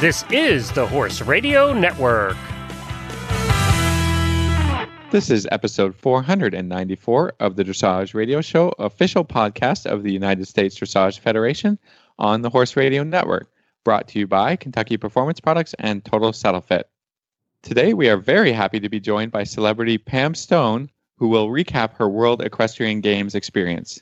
[0.00, 2.36] This is the Horse Radio Network.
[5.10, 10.78] This is episode 494 of the Dressage Radio Show, official podcast of the United States
[10.78, 11.80] Dressage Federation
[12.16, 13.50] on the Horse Radio Network,
[13.82, 16.88] brought to you by Kentucky Performance Products and Total Saddle Fit.
[17.62, 21.94] Today, we are very happy to be joined by celebrity Pam Stone, who will recap
[21.94, 24.00] her World Equestrian Games experience.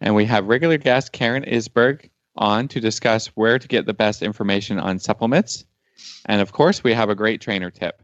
[0.00, 4.22] And we have regular guest Karen Isberg on to discuss where to get the best
[4.22, 5.64] information on supplements.
[6.24, 8.00] And of course, we have a great trainer tip.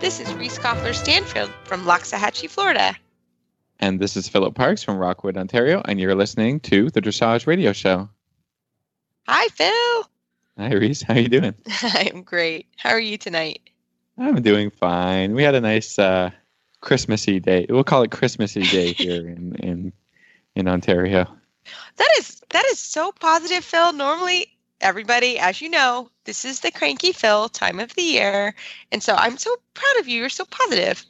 [0.00, 2.96] This is Reese Koffler Stanfield from Loxahatchee, Florida.
[3.80, 7.72] And this is Philip Parks from Rockwood, Ontario, and you're listening to the Dressage Radio
[7.72, 8.08] Show.
[9.28, 10.10] Hi, Phil.
[10.58, 11.02] Hi, Reese.
[11.02, 11.54] How are you doing?
[11.82, 12.66] I'm great.
[12.76, 13.60] How are you tonight?
[14.18, 15.34] I'm doing fine.
[15.34, 16.30] We had a nice uh,
[16.80, 17.66] Christmassy day.
[17.68, 19.92] We'll call it Christmassy day here in, in
[20.56, 21.28] in Ontario.
[21.96, 23.92] That is that is so positive, Phil.
[23.92, 24.46] Normally,
[24.80, 28.54] everybody, as you know, this is the cranky Phil time of the year,
[28.90, 30.18] and so I'm so proud of you.
[30.18, 31.04] You're so positive.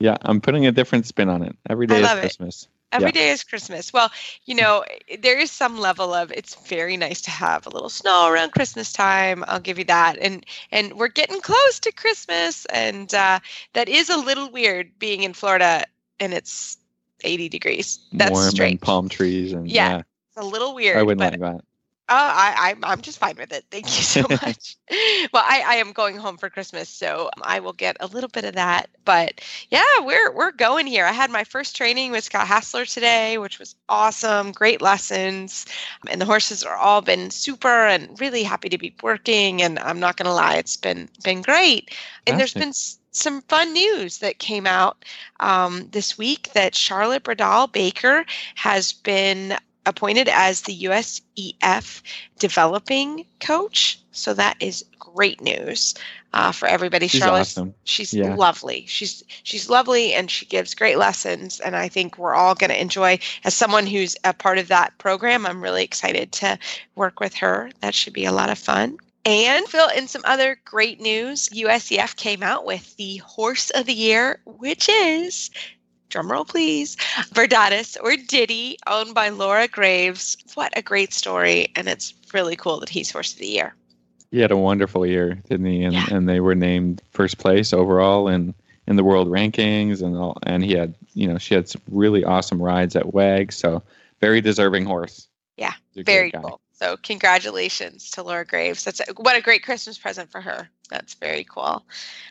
[0.00, 1.56] Yeah, I'm putting a different spin on it.
[1.68, 2.20] Every day is love it.
[2.22, 2.68] Christmas.
[2.90, 3.12] Every Yeah.
[3.12, 3.92] day is Christmas.
[3.92, 4.10] Well,
[4.46, 4.84] you know,
[5.20, 8.92] there is some level of it's very nice to have a little snow around Christmas
[8.92, 9.44] time.
[9.46, 10.16] I'll give you that.
[10.18, 13.40] And and we're getting close to Christmas, and uh,
[13.74, 15.84] that is a little weird being in Florida
[16.20, 16.78] and it's
[17.24, 17.98] 80 degrees.
[18.12, 18.72] That's Warm strange.
[18.72, 20.96] and palm trees and Yeah, yeah, It's a little weird.
[20.96, 21.60] I wouldn't like that.
[22.10, 23.64] Oh, I, I'm I'm just fine with it.
[23.70, 24.76] Thank you so much.
[25.32, 28.44] well, I, I am going home for Christmas, so I will get a little bit
[28.44, 28.88] of that.
[29.04, 31.04] But yeah, we're we're going here.
[31.04, 34.52] I had my first training with Scott Hassler today, which was awesome.
[34.52, 35.66] Great lessons,
[36.08, 39.62] and the horses are all been super and really happy to be working.
[39.62, 41.90] And I'm not gonna lie, it's been been great.
[42.26, 42.56] And there's Fantastic.
[42.56, 45.04] been s- some fun news that came out
[45.40, 48.24] um, this week that Charlotte Bredahl Baker
[48.56, 49.56] has been
[49.88, 52.02] appointed as the USEF
[52.38, 53.98] developing coach.
[54.12, 55.94] So that is great news
[56.34, 57.08] uh, for everybody.
[57.08, 57.74] She's Charlotte's awesome.
[57.84, 58.34] she's Yeah.
[58.34, 58.84] lovely.
[58.86, 61.60] She's she's lovely and she gives great lessons.
[61.60, 63.18] And I think we're all going to enjoy.
[63.44, 66.58] As someone who's a part of that program, I'm really excited to
[66.94, 67.70] work with her.
[67.80, 68.98] That should be a lot of fun.
[69.24, 73.92] And Phil, in some other great news, USEF came out with the Horse of the
[73.92, 75.50] Year, which is,
[76.10, 76.96] drumroll please,
[77.32, 80.36] Verdades or Diddy, owned by Laura Graves.
[80.54, 81.68] What a great story.
[81.76, 83.74] And it's really cool that he's Horse of the Year.
[84.30, 85.82] He had a wonderful year, didn't he?
[85.84, 86.06] And Yeah.
[86.10, 88.54] and they were named first place overall in
[88.86, 90.38] in the world rankings and all.
[90.44, 93.52] And he had, you know, she had some really awesome rides at WAG.
[93.52, 93.82] So
[94.20, 95.28] very deserving horse.
[95.56, 96.60] Yeah, He's a great Very cool.
[96.78, 98.84] So congratulations to Laura Graves.
[98.84, 100.68] That's a, what a great Christmas present for her.
[100.88, 101.84] That's very cool.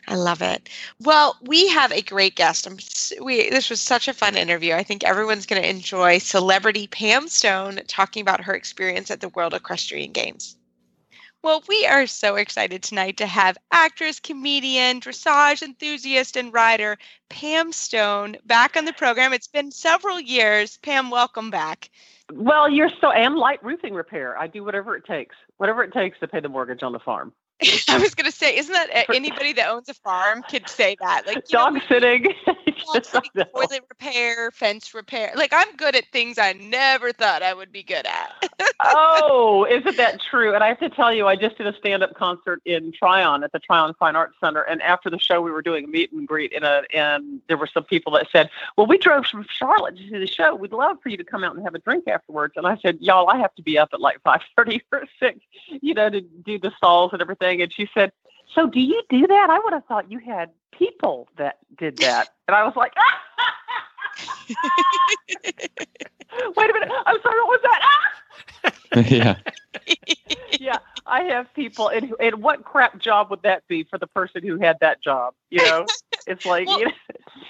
[0.06, 0.70] I love it.
[1.00, 2.66] Well, we have a great guest.
[2.66, 2.78] I'm,
[3.22, 4.72] we this was such a fun interview.
[4.72, 9.28] I think everyone's going to enjoy celebrity Pam Stone talking about her experience at the
[9.28, 10.56] World Equestrian Games.
[11.42, 16.96] Well, we are so excited tonight to have actress, comedian, dressage enthusiast, and rider
[17.28, 19.34] Pam Stone back on the program.
[19.34, 20.78] It's been several years.
[20.78, 21.90] Pam, welcome back.
[22.32, 24.36] Well, you're so and light roofing repair.
[24.38, 27.32] I do whatever it takes, whatever it takes to pay the mortgage on the farm.
[27.88, 30.96] I was going to say, isn't that uh, anybody that owns a farm could say
[31.00, 31.26] that?
[31.26, 32.26] Like, you know, Dog sitting.
[32.94, 35.32] dog sitting, toilet repair, fence repair.
[35.34, 38.50] Like, I'm good at things I never thought I would be good at.
[38.84, 40.54] oh, isn't that true?
[40.54, 43.50] And I have to tell you, I just did a stand-up concert in Tryon at
[43.50, 46.28] the Tryon Fine Arts Center, and after the show, we were doing a meet and
[46.28, 49.96] greet, in a, and there were some people that said, "Well, we drove from Charlotte
[49.96, 50.54] to see the show.
[50.54, 52.98] We'd love for you to come out and have a drink afterwards." And I said,
[53.00, 55.40] "Y'all, I have to be up at like five thirty or six,
[55.80, 58.12] you know, to do the stalls and everything." And she said,
[58.54, 59.50] "So, do you do that?
[59.50, 62.92] I would have thought you had people that did that." And I was like.
[66.56, 66.90] Wait a minute.
[67.06, 67.40] I'm sorry.
[67.40, 67.80] What was that?
[69.10, 69.36] yeah.
[70.60, 74.42] yeah, I have people, and and what crap job would that be for the person
[74.42, 75.34] who had that job?
[75.50, 75.86] You know,
[76.28, 76.92] it's like, Well, you know,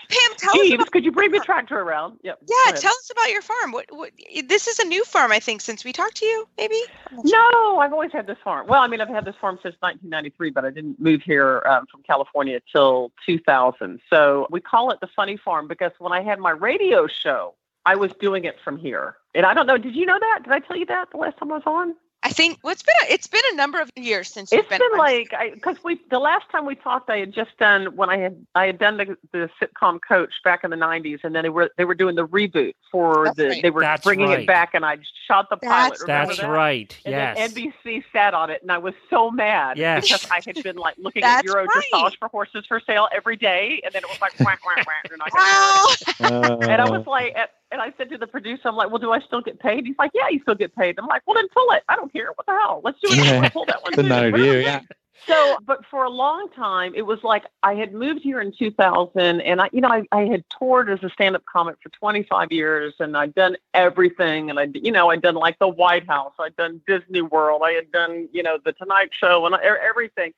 [0.09, 2.19] Pam, tell us Jeeves, about, could you bring the tractor around?
[2.23, 2.39] Yep.
[2.47, 3.73] yeah, tell us about your farm.
[3.73, 4.11] What, what,
[4.47, 6.81] this is a new farm, I think, since we talked to you, maybe?
[7.11, 7.53] I'm not sure.
[7.53, 8.67] No, I've always had this farm.
[8.67, 11.87] Well, I mean, I've had this farm since 1993, but I didn't move here um,
[11.91, 14.01] from California till 2000.
[14.09, 17.55] So we call it the Funny Farm because when I had my radio show,
[17.85, 19.17] I was doing it from here.
[19.35, 20.41] And I don't know, did you know that?
[20.45, 21.95] Did I tell you that the last time I was on?
[22.25, 24.69] I think well, it's been a, it's been a number of years since you've It's
[24.71, 28.11] been, on- like because we the last time we talked, I had just done when
[28.11, 31.45] I had I had done the, the sitcom Coach back in the '90s, and then
[31.45, 33.63] they were they were doing the reboot for That's the right.
[33.63, 34.41] they were That's bringing right.
[34.41, 34.99] it back, and I
[35.29, 35.91] shot the pilot.
[35.91, 36.49] That's- Remember That's that?
[36.51, 36.99] right.
[37.05, 37.37] And yes.
[37.37, 40.03] then NBC sat on it, and I was so mad Yes.
[40.09, 41.85] because I had been like looking at That's Euro right.
[41.95, 45.09] dressage for horses for sale every day, and then it was like whack whack whack,
[45.13, 46.59] and I Wow.
[46.69, 49.13] and I was like, and- and I said to the producer, I'm like, well, do
[49.13, 49.87] I still get paid?
[49.87, 50.99] He's like, yeah, you still get paid.
[50.99, 51.83] I'm like, well, then pull it.
[51.89, 52.31] I don't care.
[52.35, 52.81] What the hell?
[52.83, 53.19] Let's do it.
[53.19, 53.49] Yeah.
[53.49, 53.93] Pull that one.
[54.35, 54.43] Too.
[54.43, 54.81] you, yeah.
[55.27, 59.41] So, but for a long time, it was like I had moved here in 2000,
[59.41, 62.95] and I, you know, I, I had toured as a stand-up comic for 25 years,
[62.99, 66.57] and I'd done everything, and I, you know, I'd done like the White House, I'd
[66.57, 70.33] done Disney World, I had done, you know, the Tonight Show, and everything.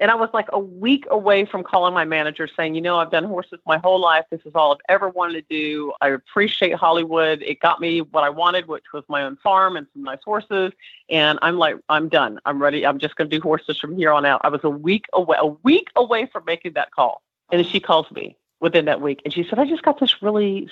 [0.00, 3.10] And I was like a week away from calling my manager saying, you know, I've
[3.10, 4.24] done horses my whole life.
[4.30, 5.92] This is all I've ever wanted to do.
[6.00, 7.42] I appreciate Hollywood.
[7.42, 10.72] It got me what I wanted, which was my own farm and some nice horses.
[11.10, 12.40] And I'm like, I'm done.
[12.46, 12.86] I'm ready.
[12.86, 14.40] I'm just going to do horses from here on out.
[14.42, 17.20] I was a week away, a week away from making that call.
[17.52, 19.20] And she calls me within that week.
[19.26, 20.70] And she said, I just got this really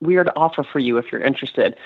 [0.00, 1.76] weird offer for you if you're interested.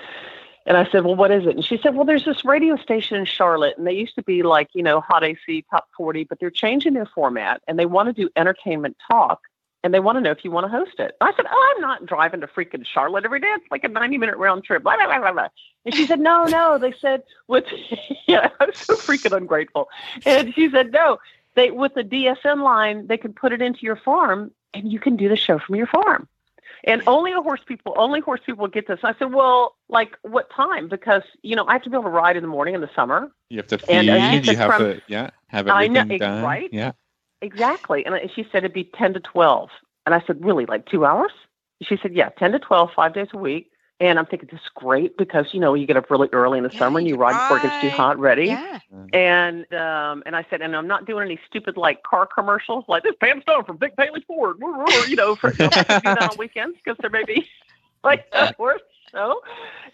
[0.67, 1.55] And I said, Well, what is it?
[1.55, 4.43] And she said, Well, there's this radio station in Charlotte, and they used to be
[4.43, 8.09] like, you know, Hot AC, Top 40, but they're changing their format and they want
[8.09, 9.41] to do entertainment talk
[9.87, 11.17] and they want to know if you want to host it.
[11.21, 13.47] I said, Oh, I'm not driving to freaking Charlotte every day.
[13.51, 14.83] It's like a 90 minute round trip.
[14.83, 15.49] Blah, blah, blah, blah, blah.
[15.85, 16.77] And she said, No, no.
[16.79, 17.67] They said, with,
[18.27, 19.89] yeah, I'm so freaking ungrateful.
[20.25, 21.19] And she said, No,
[21.55, 25.17] they, with the DSN line, they can put it into your farm and you can
[25.17, 26.29] do the show from your farm.
[26.87, 29.01] And only a horse people, only horse people get this.
[29.03, 30.89] And I said, well, like what time?
[30.89, 32.91] Because you know I have to be able to ride in the morning in the
[32.95, 33.29] summer.
[33.51, 34.09] You have to feed.
[34.09, 36.45] And, you have from- to, yeah, have everything I know, done.
[36.45, 36.69] right?
[36.73, 36.93] Yeah.
[37.43, 38.07] Exactly.
[38.07, 39.71] And she said it'd be ten to twelve.
[40.07, 41.33] And I said, really, like two hours?
[41.83, 43.71] She said, yeah, ten to twelve, five days a week.
[44.01, 46.65] And I'm thinking this is great because you know you get up really early in
[46.65, 48.49] the Yeah, summer and you ride before it gets too hot, ready.
[48.49, 48.79] yeah.
[49.13, 53.03] And um, and I said, and I'm not doing any stupid like car commercials like
[53.05, 56.99] this Pam Stone from Big Paley Ford, you know, for you know, on weekends because
[57.01, 57.49] there may be
[58.05, 58.83] like a horse
[59.13, 59.41] show.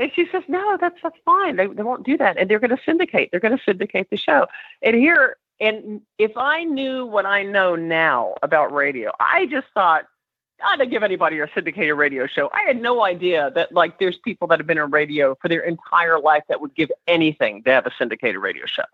[0.01, 1.57] And she says, no, that's that's fine.
[1.57, 3.29] They they won't do that, and they're going to syndicate.
[3.31, 4.47] They're going to syndicate the show.
[4.83, 10.07] And here, and if I knew what I know now about radio, I just thought.
[10.65, 12.51] I didn't give anybody a syndicated radio show.
[12.53, 15.61] I had no idea that like there's people that have been in radio for their
[15.61, 18.85] entire life that would give anything to have a syndicated radio show.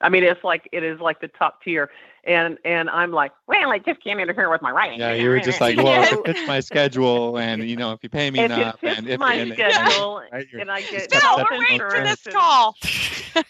[0.00, 1.90] I mean, it's like it is like the top tier,
[2.24, 5.00] and and I'm like, well, I just can't interfere with my writing.
[5.00, 8.08] Yeah, you were just like, well, if it my schedule, and you know, if you
[8.08, 11.34] pay me if enough, and if my and, schedule, right, and I get Step, Bill,
[11.34, 12.76] step, we're waiting for this call.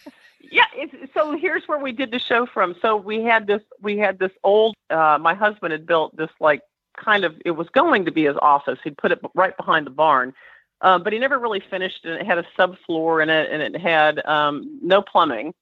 [0.50, 2.74] Yeah, it's, so here's where we did the show from.
[2.80, 4.74] So we had this, we had this old.
[4.88, 6.62] Uh, my husband had built this like
[6.98, 7.34] kind of.
[7.44, 8.78] It was going to be his office.
[8.84, 10.34] He'd put it right behind the barn,
[10.80, 12.20] uh, but he never really finished it.
[12.20, 15.54] It had a subfloor in it, and it had um, no plumbing,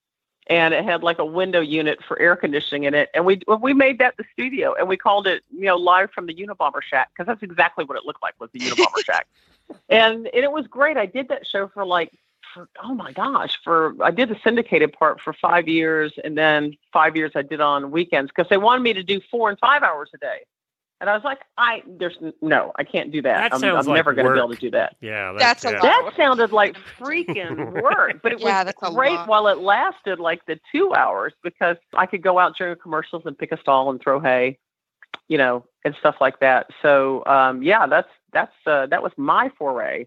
[0.48, 3.10] and it had like a window unit for air conditioning in it.
[3.14, 6.26] And we we made that the studio, and we called it you know live from
[6.26, 9.26] the Unabomber Shack because that's exactly what it looked like was the Unabomber Shack,
[9.88, 10.96] and and it was great.
[10.96, 12.12] I did that show for like
[12.56, 16.76] for oh my gosh for I did the syndicated part for five years and then
[16.92, 19.82] five years I did on weekends because they wanted me to do four and five
[19.82, 20.44] hours a day
[21.00, 23.96] and I was like I there's no I can't do that, That I'm, I'm like
[23.96, 25.82] never going to be able to do that Yeah, That's a yeah.
[25.82, 25.82] lot.
[25.82, 30.44] that sounded like freaking work but it Yeah, was that's great while it lasted like
[30.46, 34.00] the two hours because I could go out during commercials and pick a stall and
[34.00, 34.58] throw hay
[35.28, 39.50] you know and stuff like that so um yeah that's that's uh, that was my
[39.58, 40.06] foray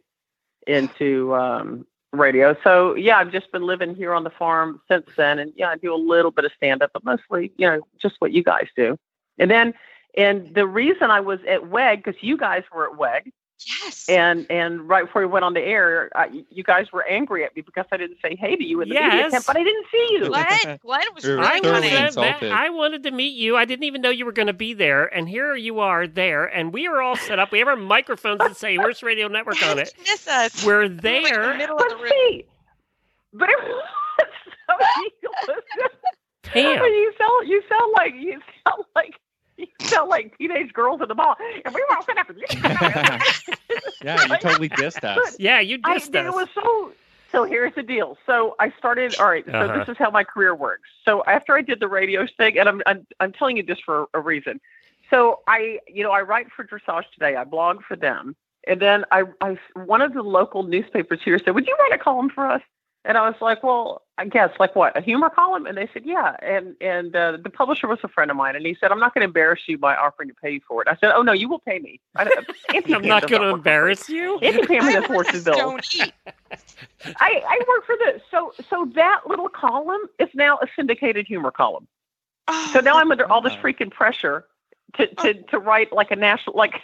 [0.68, 2.56] into um radio.
[2.64, 5.76] So yeah, I've just been living here on the farm since then, and yeah, I
[5.78, 8.68] do a little bit of stand up, but mostly you know just what you guys
[8.76, 8.98] do.
[9.38, 9.74] And then,
[10.18, 13.32] and the reason I was at WEG because you guys were at WEG,
[13.84, 14.08] Yes.
[14.08, 17.54] and and right before we went on the air, uh, you guys were angry at
[17.58, 19.32] me because I didn't say hey to you in the media Yes.
[19.34, 20.28] tent, but I didn't see you.
[20.28, 23.58] Glenn, Glenn was We were I thoroughly was that- I wanted to meet you.
[23.58, 26.46] I didn't even know you were going to be there, and here you are there,
[26.46, 27.52] and we are all set up.
[27.52, 29.94] We have our microphones that say Horse Radio Network on it.
[30.00, 30.66] Miss us.
[30.66, 31.58] We're We're like in the there.
[31.58, 32.08] middle of the room.
[32.10, 32.46] see,
[33.34, 33.84] but it was
[34.70, 35.66] so ridiculous.
[36.44, 36.84] Pam.
[36.86, 39.20] You sound you sound like you sound like
[39.80, 41.36] you sound like teenage girls in the mall.
[41.66, 42.28] And we were all set up.
[44.04, 45.36] yeah, you totally dissed us.
[45.40, 46.08] Yeah, you I, us.
[46.10, 46.92] it was so.
[47.32, 48.18] So here's the deal.
[48.26, 49.16] So I started.
[49.20, 49.46] All right.
[49.46, 49.78] So Uh-huh.
[49.80, 50.90] this is how my career works.
[51.06, 54.08] So after I did the radio thing, and I'm I'm, I'm telling you this for
[54.14, 54.60] a reason.
[55.10, 57.36] So I, you know, I write for Dressage Today.
[57.36, 58.36] I blog for them,
[58.68, 61.98] and then I, I, one of the local newspapers here said, "Would you write a
[62.04, 62.62] column for us?"
[63.06, 65.66] And I was like, well, I guess like what a humor column?
[65.66, 66.36] And they said, yeah.
[66.42, 69.14] And and uh, the publisher was a friend of mine, and he said, I'm not
[69.14, 70.90] going to embarrass you by offering to pay you for it.
[70.90, 72.02] I said, oh no, you will pay me.
[72.18, 72.24] I,
[72.76, 74.38] Anthony I'm Pam not going to embarrass you.
[74.40, 75.58] Anthony Pam I does horses bills.
[75.58, 76.14] don't eat.
[77.06, 81.52] I, I work for the so so that little column is now a syndicated humor
[81.52, 81.88] column.
[82.50, 84.46] Oh, So now I'm under all this freaking pressure
[84.96, 86.74] to, to, to write like a national like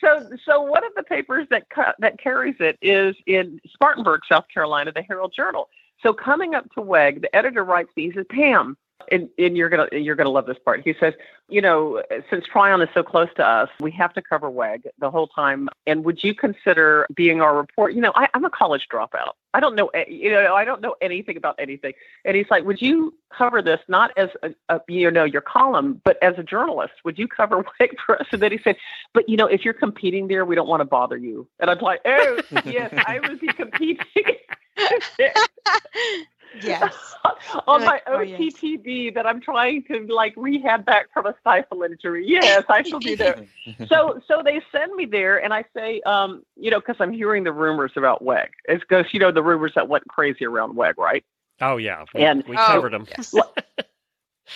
[0.00, 4.46] so so one of the papers that ca- that carries it is in Spartanburg, South
[4.52, 5.68] Carolina, the Herald Journal.
[6.02, 8.04] So coming up to WEG, the editor writes me.
[8.04, 8.76] He says, "Pam."
[9.10, 10.82] And, and you're gonna you're gonna love this part.
[10.84, 11.14] He says,
[11.48, 15.10] you know, since Tryon is so close to us, we have to cover WEG the
[15.10, 15.68] whole time.
[15.86, 17.94] And would you consider being our report?
[17.94, 19.32] You know, I, I'm a college dropout.
[19.52, 21.92] I don't know, eh, you know, I don't know anything about anything.
[22.24, 26.00] And he's like, would you cover this not as a, a you know your column,
[26.04, 26.94] but as a journalist?
[27.04, 28.28] Would you cover WEG for us?
[28.32, 28.76] And then he said,
[29.12, 31.48] but you know, if you're competing there, we don't want to bother you.
[31.58, 34.06] And I'm like, oh yes, I would be competing.
[36.62, 36.94] yes.
[37.66, 41.26] on You're my like, "Oh, yes." OTTB that I'm trying to like rehab back from
[41.26, 42.24] a stifle injury.
[42.26, 43.46] Yes, I shall be there.
[43.88, 47.44] so so they send me there, and I say, um, you know, because I'm hearing
[47.44, 48.50] the rumors about WEG.
[48.66, 51.24] It's because you know the rumors that went crazy around WEG, right?
[51.60, 53.06] Oh yeah, we, And- we Oh, covered them.
[53.08, 53.34] yes.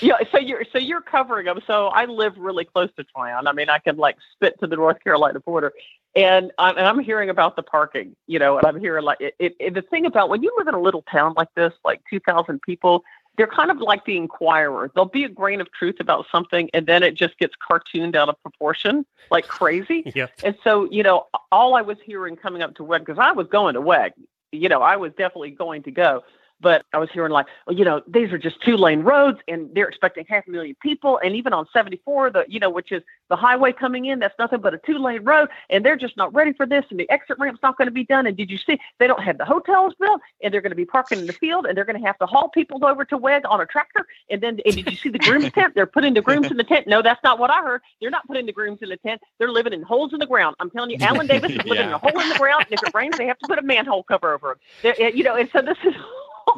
[0.00, 0.16] Yeah.
[0.32, 1.60] So you're so you're covering them.
[1.68, 3.46] So I live really close to Tryon.
[3.46, 5.72] I mean, I can like spit to the North Carolina border.
[6.16, 9.35] And I'm, and I'm hearing about the parking, you know, and I'm hearing like it,
[9.38, 12.00] it, it- the thing about when you live in a little town like this, like
[12.09, 13.02] 2,000 people,
[13.37, 14.92] they're kind of like the Inquirer.
[14.94, 18.28] There'll be a grain of truth about something, and then it just gets cartooned out
[18.28, 20.04] of proportion like crazy.
[20.14, 20.26] Yeah.
[20.44, 23.49] And so, you know, all I was hearing coming up to WEG, because I was
[23.49, 24.12] going to WEG,
[24.52, 26.23] you know, I was definitely going to go.
[26.64, 29.68] But I was hearing like, well, you know, these are just two lane roads and
[29.75, 31.21] they're expecting half a million people.
[31.23, 34.61] And even on 74, the, you know, which is the highway coming in, that's nothing
[34.62, 35.50] but a two lane road.
[35.68, 36.87] And they're just not ready for this.
[36.88, 38.26] And the exit ramp's not going to be done.
[38.26, 40.87] And did you see they don't have the hotels built and they're going to be
[40.87, 43.42] parking in the field and they're going to have to haul people over to WEG
[43.47, 44.06] on a tractor.
[44.30, 45.75] And then, and did you see the groom's tent?
[45.75, 46.87] They're putting the grooms in the tent.
[46.87, 47.83] No, that's not what I heard.
[48.00, 49.21] They're not putting the grooms in the tent.
[49.38, 50.56] They're living in holes in the ground.
[50.61, 52.64] I'm telling you, Alan Davis is living in a hole in the ground.
[52.71, 54.56] And if it rains, they have to put a manhole cover over him.
[54.83, 56.24] They're- eh, You know, and so this is all I hear.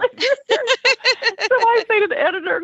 [0.50, 2.60] so I say to the editor,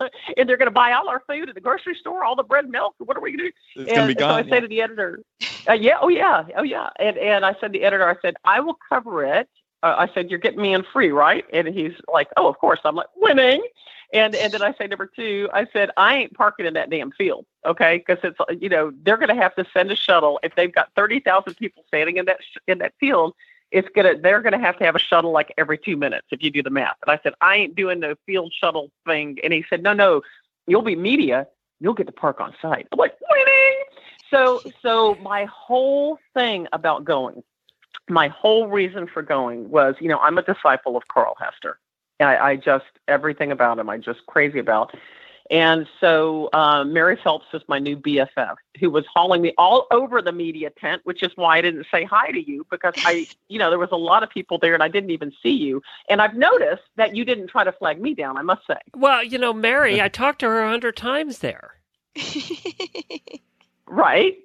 [0.36, 2.64] and they're going to buy all our food at the grocery store, all the bread
[2.64, 2.94] and milk.
[2.98, 3.82] What are we going to do?
[3.82, 4.44] It's gonna be gone.
[4.44, 5.20] So I say to the editor,
[5.68, 8.36] uh, yeah, oh yeah, oh yeah, and and I said to the editor, I said
[8.44, 9.48] I will cover it.
[9.82, 11.44] Uh, I said you're getting me in free, right?
[11.52, 12.80] And he's like, oh, of course.
[12.84, 13.62] I'm like winning.
[14.12, 17.10] And and then I say number two, I said I ain't parking in that damn
[17.12, 17.98] field, okay?
[17.98, 20.88] Because it's you know they're going to have to send a shuttle if they've got
[20.96, 23.34] thirty thousand people standing in that sh- in that field.
[23.70, 26.50] It's gonna they're gonna have to have a shuttle like every two minutes if you
[26.50, 26.96] do the math.
[27.06, 29.38] And I said I ain't doing the field shuttle thing.
[29.42, 30.22] And he said no no,
[30.66, 31.46] you'll be media,
[31.80, 32.88] you'll get to park on site.
[32.92, 33.84] I'm like winning.
[34.30, 37.42] So so my whole thing about going,
[38.08, 41.78] my whole reason for going was you know I'm a disciple of Carl Hester.
[42.20, 44.94] I, I just everything about him I just crazy about.
[45.50, 50.20] And so um, Mary Phelps was my new BFF, who was hauling me all over
[50.20, 53.58] the media tent, which is why I didn't say hi to you because I, you
[53.58, 55.82] know, there was a lot of people there and I didn't even see you.
[56.10, 58.36] And I've noticed that you didn't try to flag me down.
[58.36, 61.74] I must say, Well, you know, Mary, I talked to her a hundred times there,
[63.86, 64.36] right?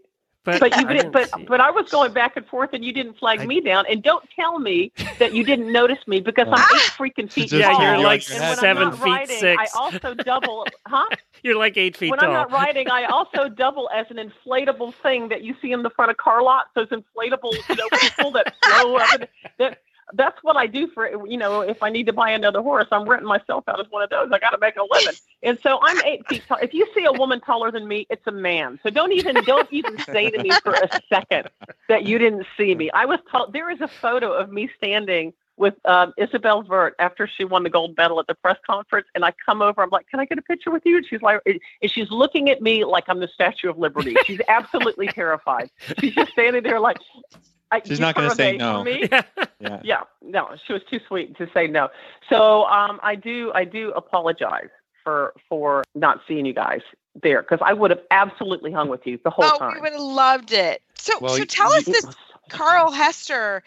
[0.46, 2.92] But But you did, didn't but but I was going back and forth, and you
[2.92, 3.86] didn't flag I- me down.
[3.90, 7.54] And don't tell me that you didn't notice me because I'm eight freaking feet Just
[7.54, 9.74] yeah, you're like on your when seven I'm feet riding, six.
[9.76, 11.06] I also double, huh?
[11.44, 12.30] You're like eight feet when tall.
[12.30, 15.90] I'm not riding, I also double as an inflatable thing that you see in the
[15.90, 16.70] front of car lots.
[16.76, 19.10] Those inflatable, you know, people that flow up.
[19.20, 19.28] And
[19.60, 19.80] that,
[20.16, 23.08] that's what I do for, you know, if I need to buy another horse, I'm
[23.08, 24.30] renting myself out as one of those.
[24.32, 25.16] I got to make a living.
[25.42, 26.58] And so I'm eight feet tall.
[26.62, 28.80] If you see a woman taller than me, it's a man.
[28.84, 31.50] So don't even, don't even say to me for a second
[31.90, 32.92] that you didn't see me.
[32.92, 33.50] I was tall.
[33.52, 37.70] There is a photo of me standing with um, Isabell Werth after she won the
[37.70, 39.84] gold medal at the press conference, and I come over.
[39.84, 42.50] I'm like, "Can I get a picture with you?" And she's like, and she's looking
[42.50, 44.16] at me like I'm the Statue of Liberty.
[44.26, 45.70] She's absolutely terrified.
[46.00, 46.98] She's just standing there like.
[47.74, 48.78] I, She's not gonna say no.
[48.80, 49.08] for me?
[49.60, 49.82] Yeah.
[49.84, 51.90] yeah no she was too sweet to say no
[52.30, 54.70] so um i do i do apologize
[55.04, 56.82] for for not seeing you guys
[57.22, 59.82] there because i would have absolutely hung with you the whole oh, time Oh, we
[59.82, 60.82] would have loved it.
[60.96, 62.06] So, Well, so tell you- us this
[62.50, 63.64] Carl Hester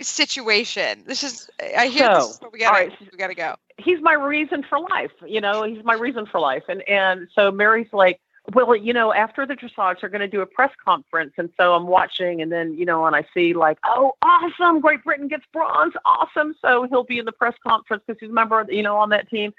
[0.00, 1.04] situation.
[1.06, 3.00] This is I hear this So, is we gotta all right.
[3.12, 3.54] we gotta go.
[3.78, 5.12] he's my reason for life.
[5.26, 6.64] You know, he's my reason for life.
[6.68, 8.20] And and so Mary's like,
[8.52, 11.74] well, you know, after the dressage, they're going to do a press conference, and so
[11.74, 15.44] I'm watching, and then you know, and I see like, oh, awesome, Great Britain gets
[15.52, 16.54] bronze, awesome.
[16.60, 19.10] So he'll be in the press conference because he's a member, of, you know, on
[19.10, 19.52] that team.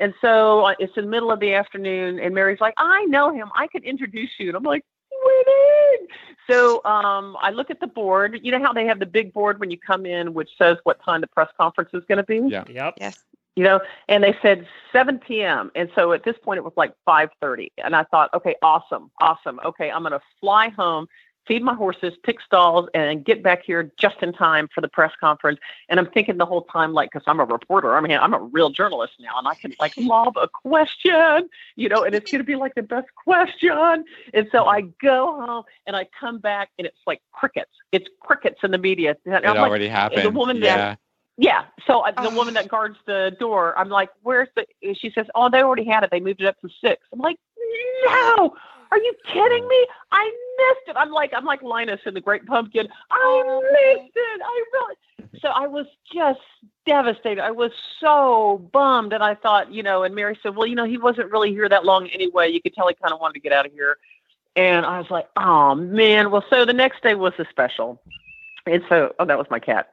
[0.00, 3.34] And so uh, it's in the middle of the afternoon, and Mary's like, I know
[3.34, 3.50] him.
[3.56, 4.48] I could introduce you.
[4.48, 4.84] And I'm like,
[5.24, 6.08] winning.
[6.48, 8.40] So um, I look at the board.
[8.42, 11.02] You know how they have the big board when you come in, which says what
[11.02, 12.40] time the press conference is going to be.
[12.48, 12.64] Yeah.
[12.68, 12.94] Yep.
[13.00, 13.24] Yes.
[13.58, 15.72] You know, and they said 7 p.m.
[15.74, 19.58] And so at this point, it was like 5:30, and I thought, okay, awesome, awesome.
[19.64, 21.08] Okay, I'm going to fly home,
[21.44, 25.10] feed my horses, pick stalls, and get back here just in time for the press
[25.18, 25.58] conference.
[25.88, 28.38] And I'm thinking the whole time, like, because I'm a reporter, I mean, I'm a
[28.38, 32.38] real journalist now, and I can like lob a question, you know, and it's going
[32.38, 34.04] to be like the best question.
[34.34, 37.72] And so I go home and I come back, and it's like crickets.
[37.90, 39.16] It's crickets in the media.
[39.26, 40.36] And It I'm like, already happened.
[40.36, 40.76] woman yeah.
[40.76, 40.98] that-
[41.38, 41.64] yeah.
[41.86, 42.34] So uh, the Oh.
[42.34, 46.02] woman that guards the door, I'm like, "Where's the?" She says, "Oh, they already had
[46.04, 46.10] it.
[46.10, 47.06] They moved it up to six.
[47.12, 47.38] I'm like,
[48.04, 48.54] "No,
[48.90, 49.86] are you kidding me?
[50.12, 50.24] I
[50.58, 52.88] missed it." I'm like, I'm like Linus in the Great Pumpkin.
[53.10, 54.40] I missed it.
[54.44, 54.94] I really.
[55.40, 56.40] So I was just
[56.86, 57.40] devastated.
[57.42, 60.02] I was so bummed, and I thought, you know.
[60.02, 62.48] And Mary said, "Well, you know, he wasn't really here that long anyway.
[62.50, 63.96] You could tell he kind of wanted to get out of here."
[64.56, 68.00] And I was like, "Oh man." Well, so the next day was the special,
[68.66, 69.90] and so oh, that was my cat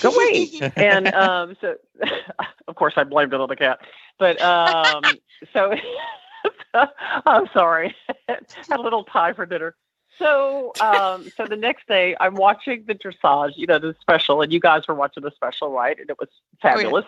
[0.00, 0.48] go away.
[0.76, 1.76] and um, so,
[2.68, 3.80] of course, I blamed it on the cat.
[4.18, 5.02] But um,
[5.52, 5.74] so,
[7.26, 7.94] I'm sorry.
[8.28, 9.74] Had a little tie for dinner.
[10.18, 14.52] So, um, so the next day, I'm watching the dressage, you know, the special, and
[14.52, 15.98] you guys were watching the special, right?
[15.98, 16.28] And it was
[16.62, 17.04] fabulous.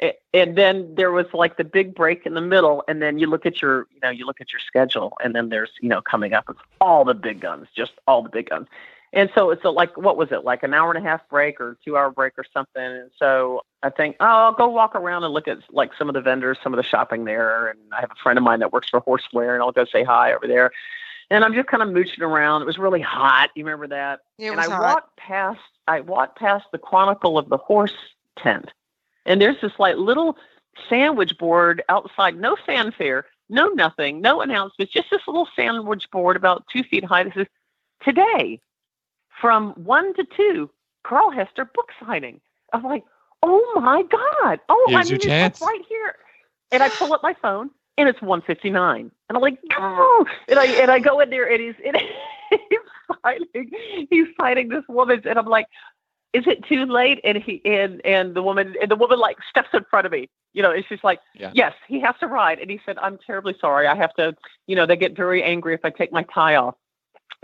[0.00, 3.26] A- And then there was like the big break in the middle, and then you
[3.26, 6.00] look at your, you know, you look at your schedule, and then there's, you know,
[6.00, 8.68] coming up it's all the big guns, just all the big guns.
[9.14, 11.60] And so it's a, like, what was it, like an hour and a half break
[11.60, 12.82] or two hour break or something?
[12.82, 16.14] And so I think, oh, I'll go walk around and look at like some of
[16.14, 17.68] the vendors, some of the shopping there.
[17.68, 20.02] And I have a friend of mine that works for Horseware, and I'll go say
[20.02, 20.72] hi over there.
[21.30, 22.62] And I'm just kind of mooching around.
[22.62, 23.50] It was really hot.
[23.54, 24.20] You remember that?
[24.38, 24.82] It and was I hot.
[24.82, 27.94] walked past, I walked past the Chronicle of the Horse
[28.36, 28.72] tent,
[29.26, 30.36] and there's this like little
[30.88, 36.66] sandwich board outside, no fanfare, no nothing, no announcements, just this little sandwich board about
[36.66, 37.22] two feet high.
[37.22, 37.46] This is
[38.02, 38.60] today
[39.40, 40.70] from one to two,
[41.04, 42.40] Carl Hester book signing.
[42.72, 43.04] I'm like,
[43.42, 44.60] oh my God.
[44.68, 46.16] Oh, Here's I mean, it's right here.
[46.72, 49.00] And I pull up my phone and it's 159.
[49.28, 51.96] And I'm like, oh, and I and I go in there and he's and
[52.50, 52.78] he's
[53.22, 53.70] signing
[54.10, 55.66] he's signing this woman and I'm like,
[56.32, 57.20] is it too late?
[57.22, 60.28] And he and and the woman and the woman like steps in front of me,
[60.52, 61.52] you know, and she's like, Yeah.
[61.54, 62.58] Yes, he has to ride.
[62.58, 63.86] And he said, I'm terribly sorry.
[63.86, 64.34] I have to,
[64.66, 66.74] you know, they get very angry if I take my tie off.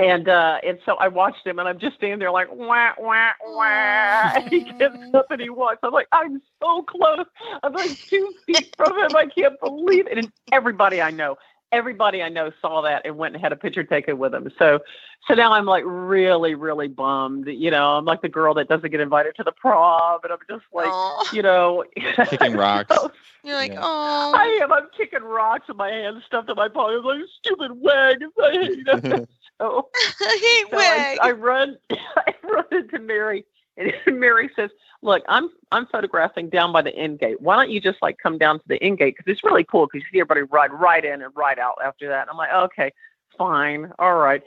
[0.00, 3.33] And uh and so I watched him and I'm just standing there like wah wah
[3.44, 5.79] wah and he gets up and he walks.
[5.83, 7.27] I'm like, I'm so close.
[7.62, 9.14] I'm like two feet from him.
[9.14, 10.18] I can't believe it.
[10.18, 11.37] And everybody I know,
[11.72, 14.50] everybody I know saw that and went and had a picture taken with him.
[14.59, 14.80] So
[15.28, 17.46] so now I'm like really, really bummed.
[17.46, 20.38] You know, I'm like the girl that doesn't get invited to the prom and I'm
[20.48, 21.33] just like, Aw.
[21.33, 21.85] you know
[22.26, 22.96] Kicking rocks.
[23.44, 23.80] You're like, Yeah.
[23.83, 24.33] oh.
[24.35, 24.72] I am.
[24.72, 26.98] I'm kicking rocks with my hands stuffed in my pocket.
[26.98, 28.18] I'm like, stupid wag.
[28.42, 29.28] I hate it.
[29.61, 29.90] So,
[30.22, 31.18] I hate so I.
[31.20, 33.44] I run, I run into Mary,
[33.76, 34.70] and Mary says,
[35.02, 37.40] "Look, I'm I'm photographing down by the end gate.
[37.40, 39.16] Why don't you just like come down to the end gate?
[39.16, 39.87] Because it's really cool.
[39.87, 42.52] Because you see everybody ride right in and ride out after that." And I'm like,
[42.52, 42.92] "Okay,
[43.37, 44.42] fine, all right."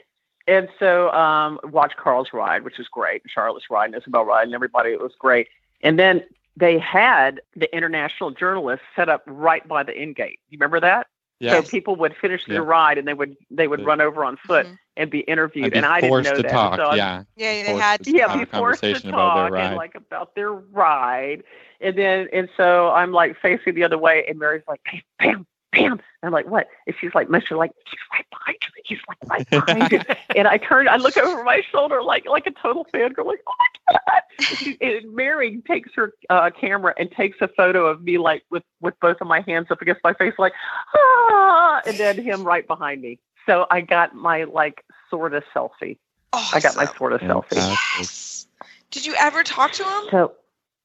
[0.46, 3.22] And so um, watch Carl's ride, which is great.
[3.26, 4.90] Charlotte's ride, and Isabell ride, and everybody.
[4.90, 5.48] It was great.
[5.82, 6.22] And then
[6.56, 10.38] they had the international journalists set up right by the end gate.
[10.50, 11.06] You remember that?
[11.44, 11.60] Yeah.
[11.60, 12.68] So people would finish their Yeah.
[12.68, 13.86] ride and they would they would Yeah.
[13.86, 14.78] run over on foot Mhm.
[14.96, 15.66] and be interviewed.
[15.66, 16.50] I'd be and I didn't forced know to that.
[16.50, 16.76] talk.
[16.76, 17.22] So I- yeah.
[17.36, 18.16] Yeah, they had to to.
[18.16, 21.42] yeah, have be forced to conversation about their talk and like about their ride,
[21.80, 25.46] and then and so I'm like facing the other way, and Mary's like, bam, bam,
[25.74, 25.92] bam.
[25.92, 26.68] And I'm like, what?
[26.86, 28.82] And she's like, Mister, like he's right behind you.
[28.84, 30.00] He's like right behind you.
[30.36, 33.54] and I turn, I look over my shoulder like like a total fangirl, like, oh
[33.58, 34.22] my god.
[34.38, 38.44] And, she, and Mary takes her uh, camera and takes a photo of me like
[38.50, 40.52] with with both of my hands up against my face, like
[40.94, 43.18] ah, and then him right behind me.
[43.46, 45.98] So I got my like sort of selfie.
[46.32, 47.56] I got my sort of selfie.
[47.56, 48.46] Yes.
[48.90, 50.04] Did you ever talk to him?
[50.10, 50.32] So,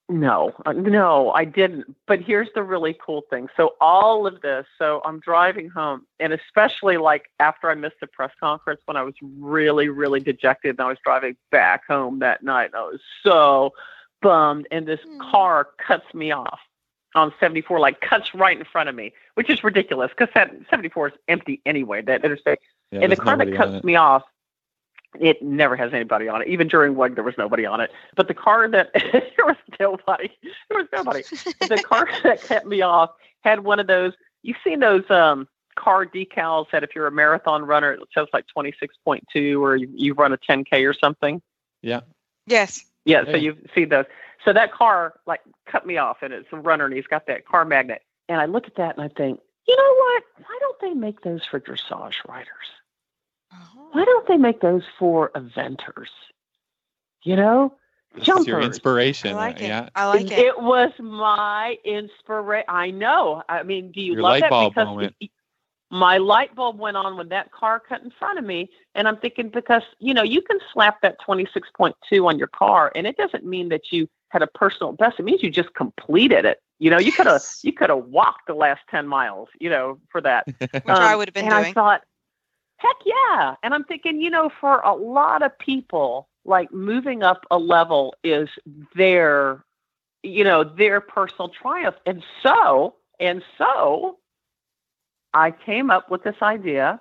[0.10, 1.96] no, uh, no, I didn't.
[2.08, 3.48] But here's the really cool thing.
[3.56, 8.08] So, all of this, so I'm driving home, and especially like after I missed the
[8.08, 12.44] press conference when I was really, really dejected, and I was driving back home that
[12.44, 13.74] night, and I was so
[14.22, 14.68] bummed.
[14.72, 15.20] And this Hmm.
[15.20, 16.60] car cuts me off
[17.16, 21.10] on 74, like cuts right in front of me, which is ridiculous because that 74
[21.10, 22.60] is empty anyway, that interstate
[22.92, 24.24] Yeah, and the car that cuts me off,
[25.20, 26.48] it never has anybody on it.
[26.48, 27.92] Even during WUG, there was nobody on it.
[28.16, 30.30] But the car that there was nobody,
[30.70, 31.24] there was nobody.
[31.68, 34.14] the car that cut me off had one of those.
[34.44, 38.46] You've seen those um, car decals that if you're a marathon runner, it says like
[38.56, 41.42] 26.2 or you, you run a 10k or something.
[41.82, 42.02] Yeah.
[42.46, 42.84] Yes.
[43.06, 43.32] Yeah, Yeah.
[43.32, 44.06] so you've seen those.
[44.46, 47.46] So that car like cut me off, and it's a runner, and he's got that
[47.46, 48.02] car magnet.
[48.30, 50.24] And I look at that and I think, you know what?
[50.38, 52.48] Why don't they make those for dressage riders?
[53.92, 56.08] Why don't they make those for eventers?
[57.24, 57.76] You know,
[58.16, 59.32] This is your inspiration.
[59.32, 59.68] I like it.
[59.68, 59.90] Yeah.
[59.96, 60.40] I like it.
[60.40, 62.66] It was my inspiration.
[62.70, 63.44] I know.
[63.50, 64.50] I mean, do you Your love light that?
[64.52, 65.16] bulb because moment.
[65.20, 65.32] it-
[65.92, 69.18] my light bulb went on when that car cut in front of me, and I'm
[69.18, 73.44] thinking because you know you can slap that 26.2 on your car, and it doesn't
[73.44, 75.20] mean that you had a personal best.
[75.20, 76.60] It means you just completed it.
[76.78, 79.50] You know, you could have you could have walked the last 10 miles.
[79.60, 80.46] You know, for that.
[80.72, 81.72] Which I would have been Um, and doing.
[81.72, 82.02] I thought,
[82.80, 83.56] heck yeah.
[83.62, 88.16] And I'm thinking, you know, for a lot of people, like moving up a level
[88.24, 88.50] is
[88.96, 89.64] their,
[90.24, 91.96] you know, their personal triumph.
[92.06, 94.18] And so, and so
[95.34, 97.00] I came up with this idea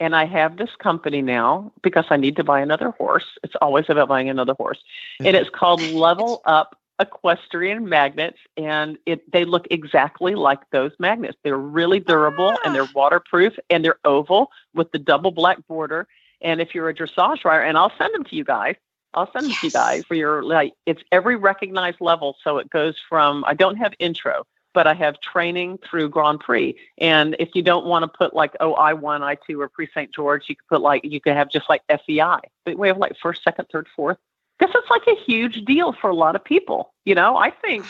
[0.00, 3.26] and I have this company now because I need to buy another horse.
[3.44, 4.82] It's always about buying another horse.
[5.20, 11.38] And it's called Level Up Equestrian Magnets and it they look exactly like those magnets.
[11.42, 12.92] They're really durable and they're ah.
[12.94, 16.06] waterproof and they're oval with the double black border.
[16.42, 18.76] And if you're a dressage rider, and I'll send them to you guys.
[19.14, 22.36] I'll send them to you guys for your like it's every recognized level.
[22.44, 26.76] So it goes from I don't have intro, but I have training through Grand Prix.
[26.98, 29.88] And if you don't want to put like oh I one, I two, or Prix
[29.94, 30.14] St.
[30.14, 32.40] Georges, you could put like you could have just like FEI.
[32.64, 34.18] But we have like first, second, third, fourth.
[34.60, 36.92] This is like a huge deal for a lot of people.
[37.04, 37.84] You know, I think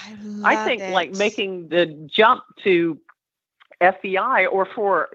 [0.44, 0.92] I love think it.
[0.92, 2.98] like making the jump to
[3.80, 5.08] FEI or for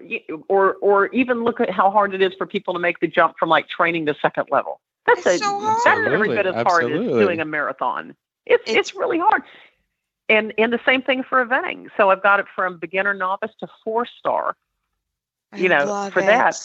[0.48, 3.36] or or even look at how hard it is for people to make the jump
[3.38, 4.80] from like training to second level.
[5.06, 8.14] That's It's a so that's every bit as hard as doing a marathon.
[8.44, 9.42] It's, it's It's- really hard.
[10.28, 11.88] And and the same thing for eventing.
[11.96, 14.56] So I've got it from beginner novice to four star.
[15.52, 16.26] I you know, for it.
[16.26, 16.56] that,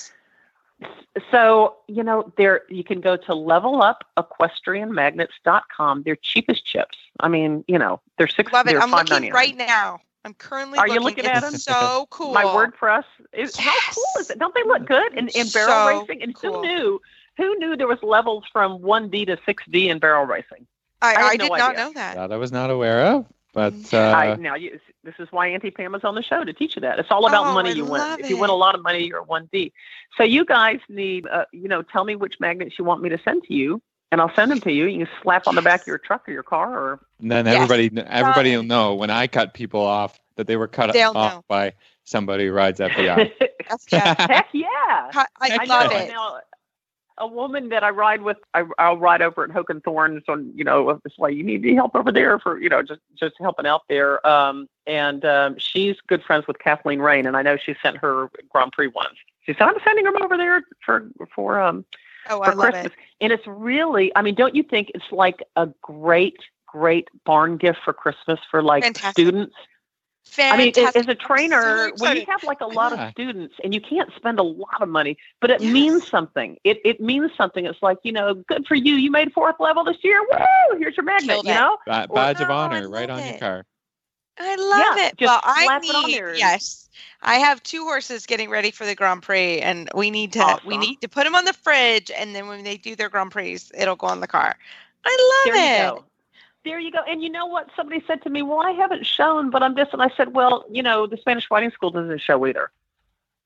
[1.30, 6.04] So, you know, there you can go to levelupequestrianmagnets.com.
[6.04, 6.98] They're cheapest chips.
[7.20, 8.78] I mean, you know, they're six Love it.
[8.78, 9.34] I'm looking $5.99.
[9.34, 10.00] right now.
[10.24, 11.26] I'm currently Are you looking.
[11.26, 11.58] looking at them?
[11.58, 12.34] So cool.
[12.34, 14.38] My WordPress is how cool is it?
[14.40, 16.22] Don't they look good in, in barrel So racing?
[16.22, 16.62] And cool.
[16.62, 17.02] who knew?
[17.38, 20.68] Who knew there was levels from 1D to 6D in barrel racing?
[21.02, 22.16] I, I I no did not know that.
[22.16, 23.26] That I was not aware of.
[23.54, 23.96] But Mm-hmm.
[24.14, 26.76] I, uh, now, you, this is why Auntie Pam is on the show to teach
[26.76, 27.00] you that.
[27.00, 28.02] It's all about Oh, money I you win.
[28.02, 29.72] love If you win a lot of money, you're a 1D.
[30.18, 33.18] So you guys need, uh, you know, tell me which magnets you want me to
[33.24, 34.86] send to you, and I'll send them to you.
[34.86, 37.48] You can slap on the back of your truck or your car, or and then
[37.48, 37.62] Yes.
[37.62, 41.36] everybody everybody will know when I cut people off that they were cut They'll off
[41.36, 41.44] know.
[41.48, 43.28] by somebody who rides FBI.
[44.28, 44.68] Heck yeah.
[45.16, 45.92] I, I I love know.
[45.92, 46.08] it.
[46.08, 46.40] Now,
[47.22, 50.52] a woman that I ride with, I, I'll ride over at Hoke and Thorns on,
[50.56, 53.36] you know, this way you need any help over there for, you know, just just
[53.40, 54.26] helping out there.
[54.28, 58.30] Um, and um, she's good friends with Kathleen Raine, and I know she sent her
[58.50, 59.18] Grand Prix ones.
[59.46, 61.86] She said, I'm sending them over there for for um
[62.30, 62.86] Oh, for I Christmas.
[62.88, 63.00] it.
[63.20, 67.80] And it's really, I mean, don't you think it's like a great, great barn gift
[67.84, 69.12] for Christmas for like Fantastic.
[69.14, 69.56] students?
[70.40, 73.08] I mean, as a I'm so trainer, when you have like a lot Yeah.
[73.08, 75.74] of students and you can't spend a lot of money, but it Yes.
[75.74, 76.58] means something.
[76.64, 77.66] It it means something.
[77.66, 78.96] It's like you know, good for you.
[78.96, 80.22] You made fourth level this year.
[80.22, 80.78] Woo!
[80.80, 81.30] Here's your magnet.
[81.36, 81.56] Killed You it.
[81.56, 83.66] know, Ba- Or- badge of No, I honor right love on your car.
[84.40, 85.18] I love Yeah, it.
[85.18, 86.34] just well, I slap it on need there.
[86.36, 86.90] yes.
[87.22, 90.78] I have two horses getting ready for the Grand Prix, and we need to we
[90.78, 93.60] need to put them on the fridge, and then when they do their Grand Prix,
[93.78, 94.56] it'll go on the car.
[95.06, 96.04] I love there it.
[96.66, 96.70] You go.
[96.72, 97.00] There you go.
[97.08, 97.70] And you know what?
[97.76, 100.66] Somebody said to me, "Well, I haven't shown, but I'm just." And I said, "Well,
[100.70, 102.72] you know, the Spanish Riding School doesn't show either."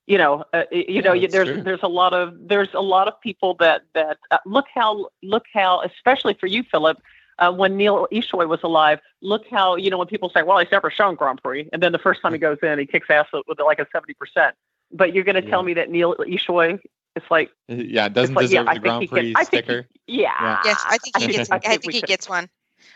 [0.08, 1.62] You know, uh, you know, Yeah, you, there's true.
[1.64, 5.46] there's a lot of there's a lot of people that that uh, look how look
[5.54, 6.98] how especially for you, Philip.
[7.38, 10.72] Uh, when Neil Ishoy was alive, look how you know when people say, "Well, he's
[10.72, 13.28] never shown Grand Prix," and then the first time he goes in, he kicks ass
[13.34, 14.56] with, with like a seventy percent.
[14.92, 16.80] But you're going to tell me that Neil Ishoy,
[17.16, 19.44] it's like, Yeah, it doesn't like, yeah, deserve I the Grand he can- Prix I
[19.44, 19.88] think he- sticker.
[20.08, 21.50] yeah, Yes, I think he gets.
[21.52, 22.48] I think, we he could- gets one.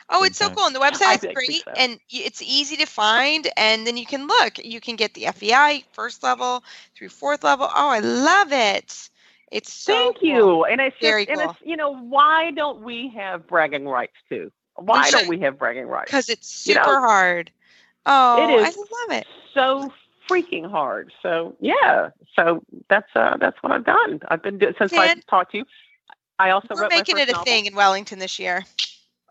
[0.10, 1.71] Oh, it's so cool, and the website is great, so.
[1.75, 3.47] and it's easy to find.
[3.58, 4.58] And then you can look.
[4.63, 6.63] You can get the FEI first level
[6.95, 7.67] through fourth level.
[7.73, 9.10] Oh, I love it.
[9.52, 10.28] It's so Thank cool.
[10.28, 10.65] you.
[10.65, 11.49] And it's just, Very and cool.
[11.49, 14.52] it's you know why don't we have bragging rights too?
[14.75, 15.12] Why should.
[15.12, 16.12] don't we have bragging rights?
[16.12, 17.52] because it's You know, super hard.
[18.06, 18.78] Oh, it is I
[19.10, 19.28] love it.
[19.54, 19.91] so
[20.30, 21.12] freaking hard.
[21.21, 22.10] So yeah.
[22.36, 24.19] So that's uh that's what I've done.
[24.28, 25.65] I've been doing since I Dan, talked to you.
[26.39, 27.45] I also We're wrote my making first it a novel.
[27.45, 28.65] thing in Wellington this year.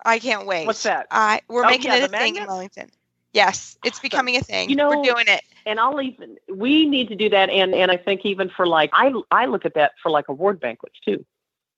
[0.04, 0.66] I can't wait.
[0.66, 1.06] What's that?
[1.10, 2.46] I we're Oh, making yeah, it a thing in?
[2.46, 2.90] Wellington.
[3.32, 4.70] Yes, it's becoming a thing.
[4.70, 5.42] You know- we're doing it.
[5.66, 8.90] And I'll even we need to do that and and I think even for like
[8.94, 11.24] I I look at that for like award banquets too.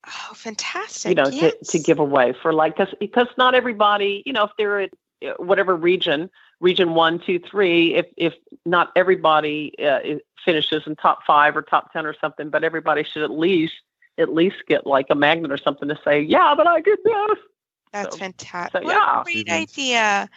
[0.07, 1.09] Oh, fantastic!
[1.09, 1.53] you know, yes.
[1.69, 4.91] to, to give away for like, cause, because not everybody, you know, if they're at
[5.23, 6.27] uh, whatever region,
[6.59, 8.33] region one, two, three, if, if
[8.65, 9.99] not everybody uh,
[10.43, 13.75] finishes in top five or top 10 or something, but everybody should at least,
[14.17, 17.37] at least get like a magnet or something to say, yeah, but I did this.
[17.93, 18.81] That's so- fantastic.
[18.81, 19.21] so, what yeah.
[19.21, 20.29] a great idea!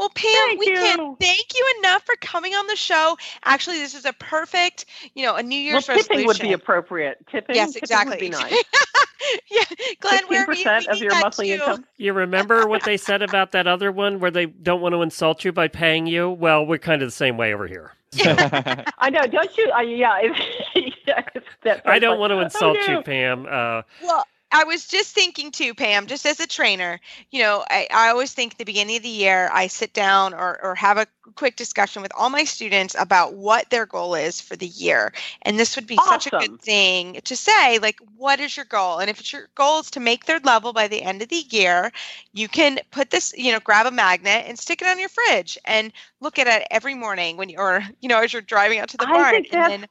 [0.00, 0.74] Well, Pam, Thank we you.
[0.76, 3.18] can't thank you enough for coming on the show.
[3.44, 6.46] Actually, this is a perfect, you know, a New Year's Well, Year's tipping resolution.
[6.46, 7.18] would be appropriate.
[7.30, 8.12] Tipping, yes, tipping exactly.
[8.12, 8.64] would be nice.
[9.50, 9.62] yeah,
[10.00, 11.52] Glenn, where we, we percent of your monthly too.
[11.54, 11.84] income.
[11.98, 15.44] You remember what they said about that other one where they don't want to insult
[15.44, 16.30] you by paying you?
[16.30, 17.92] Well, we're kind of the same way over here.
[18.12, 18.22] So
[18.98, 19.70] I know, don't you?
[19.70, 22.94] Uh, yeah, it's, yeah, it's I don't like, want to oh, insult no.
[22.96, 23.44] you, Pam.
[23.44, 27.86] Uh, Well, I was just thinking too, Pam, just as a trainer, you know, I,
[27.92, 30.98] I always think at the beginning of the year, I sit down or, or have
[30.98, 35.12] a quick discussion with all my students about what their goal is for the year.
[35.42, 38.98] And this would be such a good thing to say, like, what is your goal?
[38.98, 41.44] And if it's your goal is to make third level by the end of the
[41.50, 41.92] year,
[42.32, 45.58] you can put this, you know, grab a magnet and stick it on your fridge
[45.64, 48.88] and look at it every morning when you, or, you know, as you're driving out
[48.88, 49.34] to the I barn.
[49.52, 49.86] and then,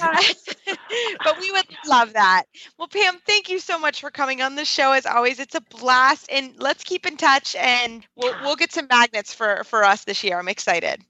[1.24, 2.44] but we would love that.
[2.78, 4.92] Well, Pam, thank you so much for coming on the show.
[4.92, 7.54] As always, it's a blast, and let's keep in touch.
[7.56, 10.38] And we'll we'll get some magnets for for us this year.
[10.38, 11.02] I'm excited.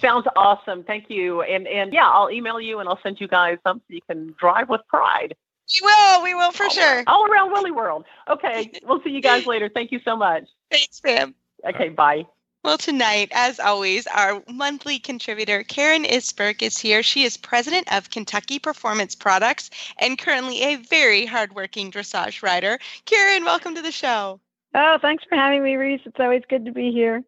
[0.00, 0.82] Sounds awesome.
[0.84, 1.42] Thank you.
[1.42, 4.34] And and yeah, I'll email you and I'll send you guys some so you can
[4.38, 5.34] drive with pride.
[5.74, 6.22] We will.
[6.22, 7.02] We will for all, sure.
[7.06, 8.04] All around Willy World.
[8.28, 8.72] Okay.
[8.84, 9.68] We'll see you guys later.
[9.68, 10.44] Thank you so much.
[10.70, 11.34] Thanks, Pam.
[11.66, 11.88] Okay.
[11.88, 12.26] Bye.
[12.66, 17.00] Well, tonight, as always, our monthly contributor, Karen Isberg, is here.
[17.00, 22.80] She is president of Kentucky Performance Products and currently a very hardworking dressage rider.
[23.04, 24.40] Karen, welcome to the show.
[24.74, 26.00] Oh, thanks for having me, Reese.
[26.06, 27.22] It's always good to be here.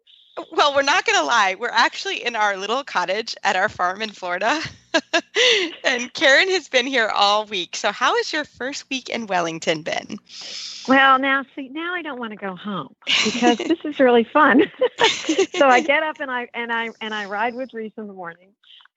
[0.51, 1.55] Well, we're not going to lie.
[1.59, 4.61] We're actually in our little cottage at our farm in Florida.
[5.83, 7.75] and Karen has been here all week.
[7.75, 10.17] So, how has your first week in Wellington been?
[10.87, 14.63] Well, now see, now I don't want to go home because this is really fun.
[15.55, 18.13] so I get up and I and I and I ride with Reese in the
[18.13, 18.49] morning,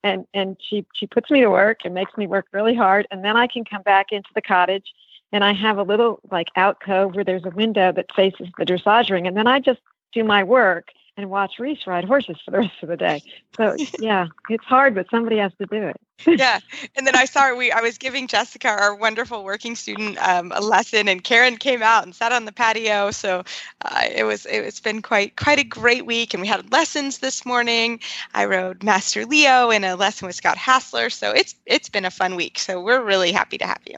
[0.03, 3.23] and and she she puts me to work and makes me work really hard, and
[3.25, 4.95] then I can come back into the cottage,
[5.33, 9.11] and I have a little like alcove where there's a window that faces the dressage
[9.11, 9.81] ring, and then I just
[10.13, 13.23] do my work and watch Reese ride horses for the rest of the day.
[13.57, 15.97] So yeah, it's hard, but somebody has to do it.
[16.27, 16.61] yeah
[16.95, 20.61] and then i saw we i was giving jessica our wonderful working student um, a
[20.61, 23.43] lesson and karen came out and sat on the patio so
[23.87, 27.45] uh, it was it's been quite quite a great week and we had lessons this
[27.45, 27.99] morning
[28.35, 32.11] i rode master leo in a lesson with scott hassler so it's it's been a
[32.11, 33.97] fun week so we're really happy to have you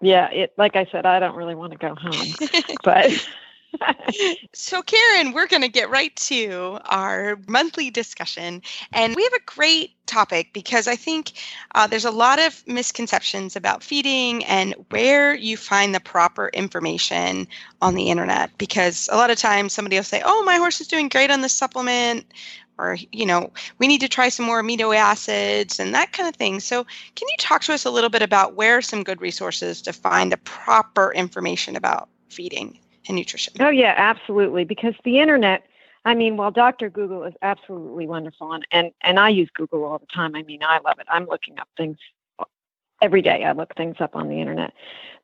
[0.00, 2.26] Yeah, it like I said, I don't really want to go home,
[2.84, 3.10] but
[4.52, 8.62] so, Karen, we're going to get right to our monthly discussion.
[8.92, 11.32] And we have a great topic because I think
[11.74, 17.46] uh, there's a lot of misconceptions about feeding and where you find the proper information
[17.82, 18.56] on the internet.
[18.58, 21.40] Because a lot of times somebody will say, Oh, my horse is doing great on
[21.40, 22.26] this supplement.
[22.78, 26.36] Or, you know, we need to try some more amino acids and that kind of
[26.36, 26.60] thing.
[26.60, 29.94] So, can you talk to us a little bit about where some good resources to
[29.94, 32.78] find the proper information about feeding?
[33.08, 33.54] And nutrition.
[33.60, 34.64] Oh yeah, absolutely.
[34.64, 35.64] Because the internet,
[36.04, 36.90] I mean, while Dr.
[36.90, 40.34] Google is absolutely wonderful, and and and I use Google all the time.
[40.34, 41.06] I mean, I love it.
[41.10, 41.98] I'm looking up things
[43.02, 43.44] every day.
[43.44, 44.72] I look things up on the internet.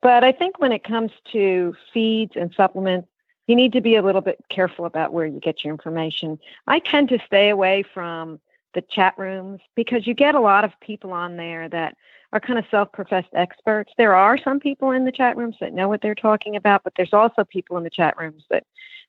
[0.00, 3.08] But I think when it comes to feeds and supplements,
[3.46, 6.38] you need to be a little bit careful about where you get your information.
[6.66, 8.40] I tend to stay away from
[8.74, 11.96] the chat rooms because you get a lot of people on there that
[12.32, 13.92] are kind of self-professed experts.
[13.98, 16.94] There are some people in the chat rooms that know what they're talking about, but
[16.96, 18.64] there's also people in the chat rooms that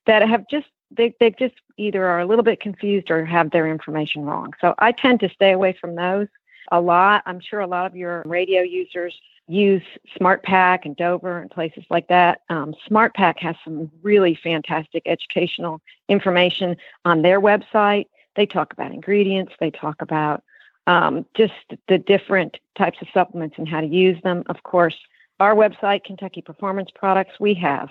[0.06, 3.68] that have just they they just either are a little bit confused or have their
[3.68, 4.54] information wrong.
[4.62, 6.28] So I tend to stay away from those
[6.72, 7.24] a lot.
[7.26, 9.16] I'm sure a lot of your radio users
[9.48, 9.84] use
[10.18, 12.42] SmartPak and Dover and places like that.
[12.50, 18.06] Um, SmartPak has some really fantastic educational information on their website.
[18.36, 19.54] They talk about ingredients.
[19.60, 20.44] They talk about
[20.88, 21.54] um, just
[21.88, 24.44] the different types of supplements and how to use them.
[24.48, 24.96] Of course,
[25.40, 27.90] our website, Kentucky Performance Products, we have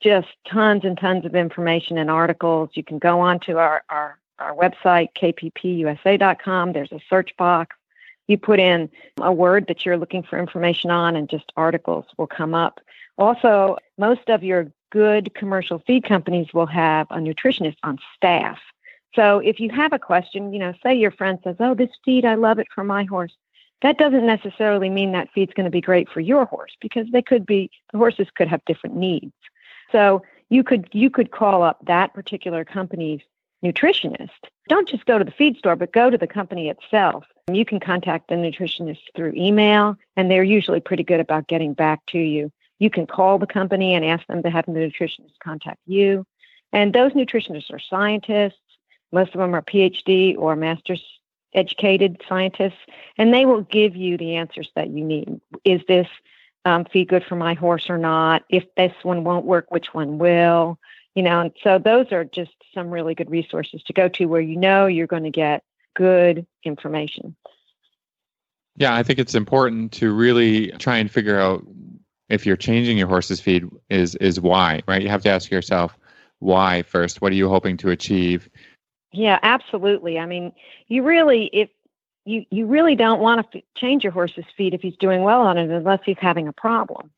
[0.00, 2.70] just tons and tons of information and articles.
[2.74, 6.72] You can go onto our, our, our website, kppusa.com.
[6.72, 7.76] There's a search box.
[8.26, 12.26] You put in a word that you're looking for information on, and just articles will
[12.26, 12.80] come up.
[13.18, 18.58] Also, most of your good commercial feed companies will have a nutritionist on staff.
[19.14, 22.24] So if you have a question, you know, say your friend says, "Oh, this feed,
[22.24, 23.34] I love it for my horse."
[23.82, 27.22] That doesn't necessarily mean that feed's going to be great for your horse because they
[27.22, 29.34] could be the horses could have different needs.
[29.92, 33.20] So you could you could call up that particular company's
[33.64, 34.30] nutritionist.
[34.68, 37.24] Don't just go to the feed store, but go to the company itself.
[37.52, 42.04] You can contact the nutritionist through email, and they're usually pretty good about getting back
[42.06, 42.50] to you.
[42.78, 46.26] You can call the company and ask them to have the nutritionist contact you.
[46.72, 48.58] And those nutritionists are scientists.
[49.12, 51.02] Most of them are PhD or master's
[51.54, 52.78] educated scientists,
[53.16, 55.40] and they will give you the answers that you need.
[55.64, 56.08] Is this
[56.64, 58.44] um, feed good for my horse or not?
[58.48, 60.78] If this one won't work, which one will?
[61.14, 64.40] You know, and so those are just some really good resources to go to where
[64.40, 65.62] you know you're going to get
[65.94, 67.36] good information.
[68.76, 71.64] Yeah, I think it's important to really try and figure out
[72.28, 75.02] if you're changing your horse's feed is is why, right?
[75.02, 75.96] You have to ask yourself
[76.40, 77.22] why first.
[77.22, 78.48] What are you hoping to achieve?
[79.14, 80.18] Yeah, absolutely.
[80.18, 80.52] I mean,
[80.88, 81.70] you really if
[82.24, 85.42] you you really don't want to f- change your horse's feed if he's doing well
[85.42, 87.10] on it unless he's having a problem.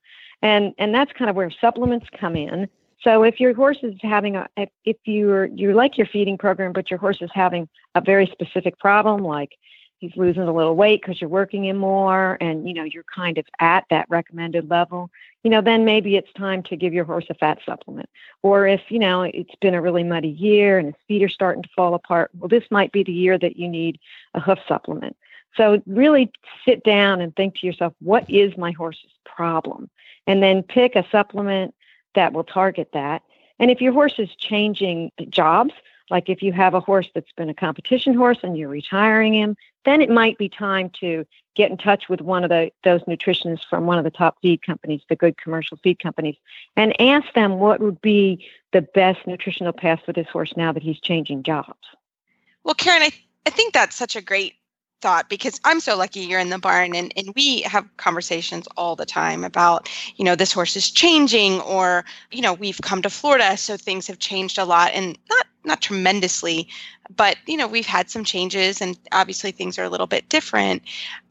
[0.42, 2.68] And and that's kind of where supplements come in.
[3.02, 6.72] So if your horse is having a if, if you're you like your feeding program
[6.72, 9.52] but your horse is having a very specific problem like
[9.98, 13.38] he's losing a little weight because you're working him more and you know you're kind
[13.38, 15.10] of at that recommended level
[15.42, 18.08] you know then maybe it's time to give your horse a fat supplement.
[18.42, 21.62] Or if you know it's been a really muddy year and his feet are starting
[21.62, 23.98] to fall apart well this might be the year that you need
[24.34, 25.16] a hoof supplement.
[25.56, 26.30] So really
[26.66, 29.88] sit down and think to yourself what is my horse's problem?
[30.26, 31.74] And then pick a supplement
[32.14, 33.22] that will target that.
[33.58, 35.72] And if your horse is changing jobs
[36.10, 39.56] like if you have a horse that's been a competition horse and you're retiring him,
[39.86, 43.64] then it might be time to get in touch with one of the those nutritionists
[43.68, 46.36] from one of the top feed companies, the good commercial feed companies,
[46.76, 50.82] and ask them what would be the best nutritional path for this horse now that
[50.82, 51.86] he's changing jobs.
[52.64, 53.10] Well, Karen, I,
[53.46, 54.54] I think that's such a great
[55.00, 58.96] thought because I'm so lucky you're in the barn and, and we have conversations all
[58.96, 63.10] the time about, you know, this horse is changing or, you know, we've come to
[63.10, 66.68] Florida, so things have changed a lot and not not tremendously,
[67.14, 70.82] but you know, we've had some changes and obviously things are a little bit different.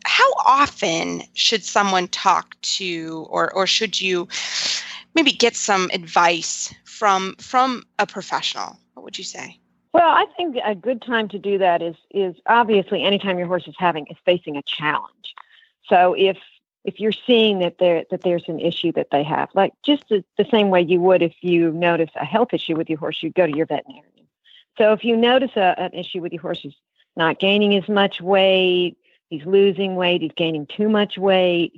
[0.05, 4.27] How often should someone talk to or or should you
[5.15, 8.77] maybe get some advice from from a professional?
[8.93, 9.59] What would you say?
[9.93, 13.67] Well, I think a good time to do that is is obviously anytime your horse
[13.67, 15.33] is having is facing a challenge.
[15.87, 16.37] So if
[16.83, 20.23] if you're seeing that there that there's an issue that they have, like just the,
[20.37, 23.35] the same way you would if you notice a health issue with your horse, you'd
[23.35, 24.24] go to your veterinarian.
[24.77, 26.75] So if you notice a, an issue with your horse, he's
[27.15, 28.97] not gaining as much weight,
[29.29, 31.73] he's losing weight, he's gaining too much weight,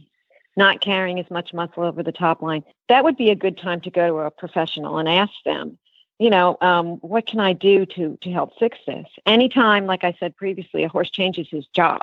[0.56, 3.80] not carrying as much muscle over the top line, that would be a good time
[3.82, 5.78] to go to a professional and ask them,
[6.20, 9.08] you know, um, what can I do to to help fix this?
[9.28, 12.02] Anytime, like I said previously, a horse changes his job.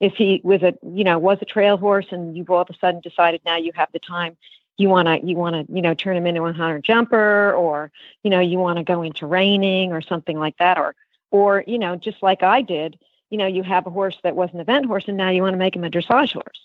[0.00, 2.78] If he was a, you know, was a trail horse and you've all of a
[2.78, 4.36] sudden decided now you have the time
[4.78, 7.90] you want to you want to you know turn him into a hunter jumper or
[8.22, 10.94] you know you want to go into reining or something like that or
[11.30, 14.50] or you know just like I did you know you have a horse that was
[14.54, 16.60] an event horse and now you want to make him a dressage horse.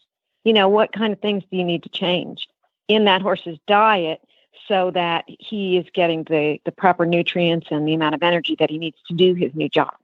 [0.45, 2.47] You know what kind of things do you need to change
[2.88, 4.21] in that horse's diet
[4.67, 8.69] so that he is getting the the proper nutrients and the amount of energy that
[8.69, 9.95] he needs to do his new job?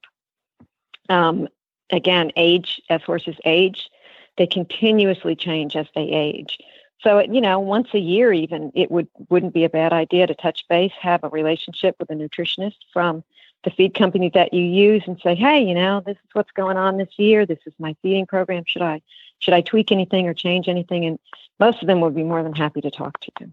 [1.10, 1.48] Um,
[1.92, 3.90] again age as horses age
[4.38, 6.58] they continuously change as they age
[7.02, 10.36] so, you know, once a year, even it would wouldn't be a bad idea to
[10.36, 13.24] touch base, have a relationship with a nutritionist from
[13.64, 16.78] the feed company that you use, and say, hey, you know, this is what's going
[16.78, 17.46] on this year.
[17.46, 18.64] This is my feeding program.
[18.68, 19.02] Should I
[19.40, 21.06] should I tweak anything or change anything?
[21.06, 21.20] And
[21.60, 23.52] most of them would be more than happy to talk to you.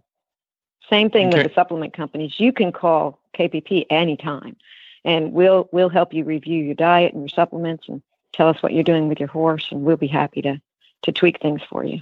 [0.91, 1.39] Same thing okay.
[1.39, 2.39] with the supplement companies.
[2.39, 4.57] You can call KPP anytime,
[5.05, 8.73] and we'll we'll help you review your diet and your supplements and tell us what
[8.73, 10.61] you're doing with your horse, and we'll be happy to
[11.03, 12.01] to tweak things for you.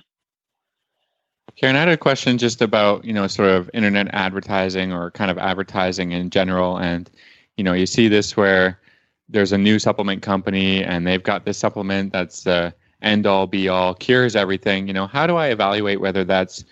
[1.56, 5.30] Karen, I had a question just about, you know, sort of internet advertising or kind
[5.30, 6.78] of advertising in general.
[6.78, 7.08] And,
[7.56, 8.80] you know, you see this where
[9.28, 13.68] there's a new supplement company and they've got this supplement that's the end all be
[13.68, 14.88] all, cures everything.
[14.88, 16.64] You know, how do I evaluate whether that's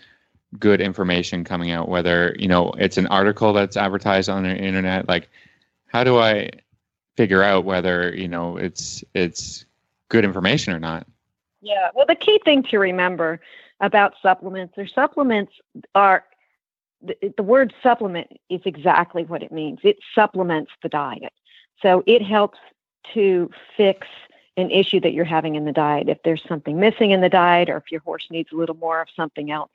[0.58, 5.08] good information coming out, whether, you know, it's an article that's advertised on the internet?
[5.08, 5.30] Like,
[5.86, 6.50] how do I
[7.16, 9.64] figure out whether, you know, it's it's
[10.08, 11.06] good information or not?
[11.60, 11.90] Yeah.
[11.94, 13.40] Well, the key thing to remember
[13.82, 14.74] about supplements.
[14.76, 15.52] Their supplements
[15.94, 16.24] are
[17.02, 19.80] the, the word supplement is exactly what it means.
[19.82, 21.32] It supplements the diet.
[21.82, 22.58] So it helps
[23.12, 24.06] to fix
[24.56, 26.08] an issue that you're having in the diet.
[26.08, 29.00] If there's something missing in the diet or if your horse needs a little more
[29.00, 29.72] of something else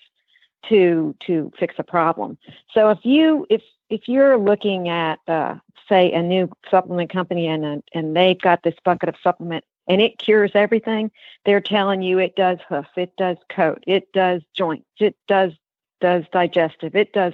[0.69, 2.37] to to fix a problem.
[2.73, 5.55] So if you if if you're looking at uh,
[5.89, 10.01] say a new supplement company and a, and they've got this bucket of supplement and
[10.01, 11.11] it cures everything,
[11.45, 15.53] they're telling you it does hoof, it does coat, it does joints, it does
[15.99, 17.33] does digestive, it does.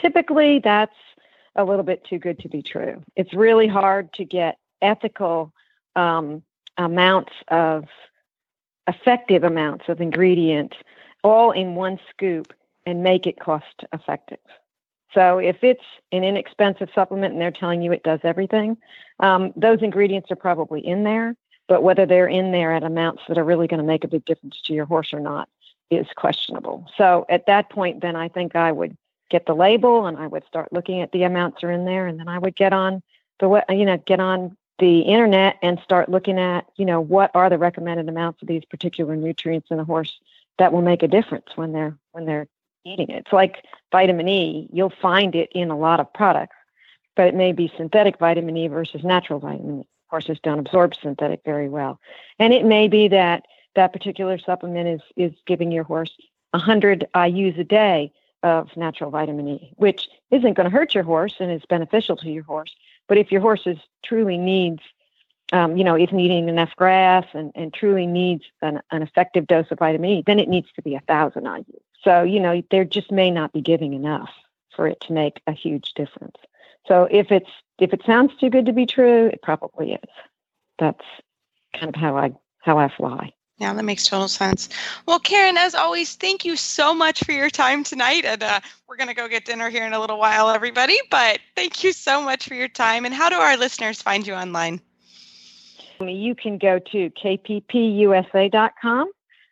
[0.00, 0.96] Typically, that's
[1.56, 3.02] a little bit too good to be true.
[3.16, 5.52] It's really hard to get ethical
[5.96, 6.42] um,
[6.78, 7.84] amounts of
[8.86, 10.76] effective amounts of ingredients
[11.22, 12.52] all in one scoop
[12.86, 14.38] and make it cost effective.
[15.12, 18.76] So if it's an inexpensive supplement and they're telling you it does everything,
[19.18, 21.34] um, those ingredients are probably in there.
[21.70, 24.24] But whether they're in there at amounts that are really going to make a big
[24.24, 25.48] difference to your horse or not
[25.88, 26.90] is questionable.
[26.96, 28.96] So at that point, then I think I would
[29.30, 32.18] get the label and I would start looking at the amounts are in there, and
[32.18, 33.04] then I would get on
[33.38, 37.48] the you know get on the internet and start looking at you know what are
[37.48, 40.18] the recommended amounts of these particular nutrients in a horse
[40.58, 42.48] that will make a difference when they're when they're
[42.84, 43.18] eating it.
[43.18, 44.68] It's like vitamin E.
[44.72, 46.56] You'll find it in a lot of products,
[47.14, 49.86] but it may be synthetic vitamin E versus natural vitamin E.
[50.10, 52.00] Horses don't absorb synthetic very well,
[52.38, 53.44] and it may be that
[53.76, 56.10] that particular supplement is is giving your horse
[56.50, 61.34] 100 IU's a day of natural vitamin E, which isn't going to hurt your horse
[61.40, 62.74] and is beneficial to your horse.
[63.08, 64.82] But if your horse is truly needs,
[65.52, 69.70] um, you know, is needing enough grass and, and truly needs an, an effective dose
[69.70, 71.78] of vitamin E, then it needs to be a thousand IU.
[72.02, 74.30] So, you know, there just may not be giving enough
[74.74, 76.36] for it to make a huge difference.
[76.86, 80.10] So if it's if it sounds too good to be true, it probably is.
[80.78, 81.04] That's
[81.74, 83.32] kind of how I how I fly.
[83.58, 84.70] Yeah, that makes total sense.
[85.04, 88.24] Well, Karen, as always, thank you so much for your time tonight.
[88.24, 90.96] And uh, we're going to go get dinner here in a little while, everybody.
[91.10, 93.04] But thank you so much for your time.
[93.04, 94.80] And how do our listeners find you online?
[96.00, 99.10] You can go to kppusa.com.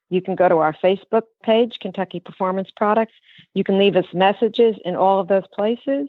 [0.09, 3.13] You can go to our Facebook page, Kentucky Performance Products.
[3.53, 6.09] You can leave us messages in all of those places.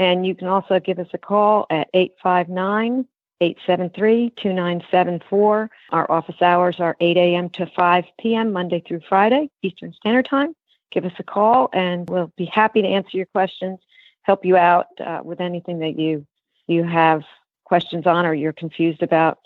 [0.00, 3.06] And you can also give us a call at 859
[3.42, 5.70] 873 2974.
[5.90, 7.50] Our office hours are 8 a.m.
[7.50, 10.56] to 5 p.m., Monday through Friday, Eastern Standard Time.
[10.90, 13.78] Give us a call and we'll be happy to answer your questions,
[14.22, 16.26] help you out uh, with anything that you,
[16.66, 17.22] you have
[17.64, 19.38] questions on or you're confused about,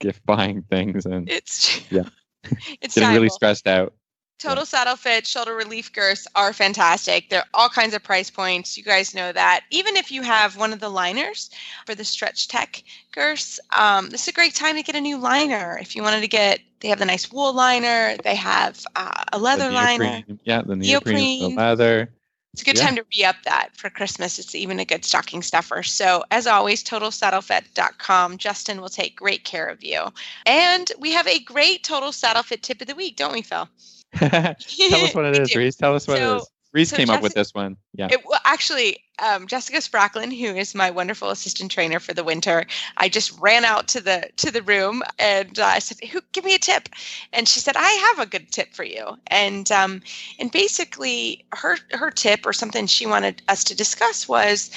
[0.00, 2.04] gift buying things, and it's yeah,
[2.80, 3.14] it's getting time.
[3.14, 3.94] really stressed out.
[4.38, 4.64] Total yeah.
[4.64, 7.30] Saddle Fit shoulder relief girths are fantastic.
[7.30, 8.76] They're all kinds of price points.
[8.76, 9.62] You guys know that.
[9.70, 11.50] Even if you have one of the liners
[11.86, 15.78] for the StretchTec girths, um, this is a great time to get a new liner.
[15.80, 18.14] If you wanted to get, they have the nice wool liner.
[18.22, 20.22] They have uh, a leather liner.
[20.44, 21.54] Yeah, the neoprene, neoprene.
[21.56, 22.10] the leather.
[22.52, 22.84] It's a good yeah.
[22.84, 24.38] time to re up that for Christmas.
[24.38, 25.82] It's even a good stocking stuffer.
[25.82, 28.36] So, as always, totalsaddlefit.com.
[28.36, 30.12] Justin will take great care of you.
[30.44, 33.66] And we have a great Total Saddle Fit tip of the week, don't we, Phil?
[34.14, 35.76] Tell us what it is, Reese.
[35.76, 36.50] Tell us what so, it is.
[36.74, 37.76] Reese so came Jessica, up with this one.
[37.94, 38.08] Yeah.
[38.10, 42.66] It, well, actually, um, Jessica Spracklin, who is my wonderful assistant trainer for the winter,
[42.96, 46.44] I just ran out to the to the room and uh, I said, "Who give
[46.44, 46.88] me a tip?"
[47.32, 50.02] And she said, "I have a good tip for you." And um,
[50.40, 54.72] and basically, her her tip or something she wanted us to discuss was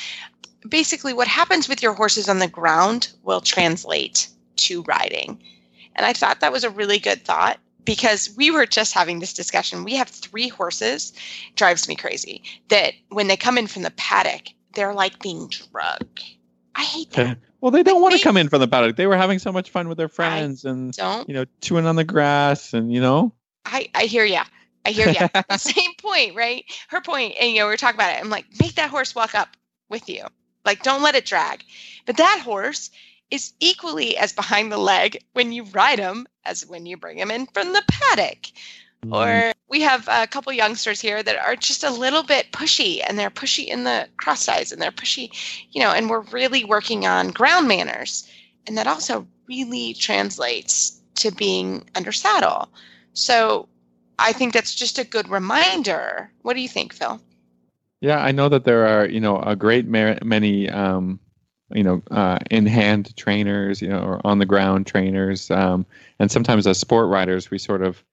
[0.69, 4.27] basically what happens with your horses on the ground will translate
[4.57, 5.41] to riding.
[5.95, 9.33] And I thought that was a really good thought because we were just having this
[9.33, 9.85] discussion.
[9.85, 11.13] We have three horses,
[11.55, 16.23] drives me crazy that when they come in from the paddock, they're like being drugged.
[16.75, 17.37] I hate that.
[17.61, 18.97] well, they don't want to come in from the paddock.
[18.97, 21.27] They were having so much fun with their friends I and don't.
[21.27, 23.33] you know chewing on the grass and you know.
[23.65, 24.43] I I hear ya.
[24.85, 25.27] I hear ya.
[25.57, 26.65] Same point, right?
[26.89, 28.19] Her point, and you know, we are talking about it.
[28.19, 29.55] I'm like, make that horse walk up
[29.89, 30.25] with you.
[30.65, 31.63] Like, don't let it drag.
[32.05, 32.91] But that horse
[33.31, 37.31] is equally as behind the leg when you ride them as when you bring them
[37.31, 38.47] in from the paddock.
[39.03, 39.13] Mm-hmm.
[39.13, 43.17] Or we have a couple youngsters here that are just a little bit pushy and
[43.17, 45.29] they're pushy in the cross ties and they're pushy,
[45.71, 48.27] you know, and we're really working on ground manners.
[48.65, 52.69] And that also really translates to being under saddle.
[53.13, 53.67] So
[54.19, 56.31] I think that's just a good reminder.
[56.41, 57.21] What do you think, Phil?
[58.01, 61.19] Yeah, I know that there are, you know, a great ma- many, um,
[61.71, 65.85] you know, uh, in-hand trainers, you know, or on-the-ground trainers, um,
[66.19, 68.03] and sometimes as sport riders, we sort of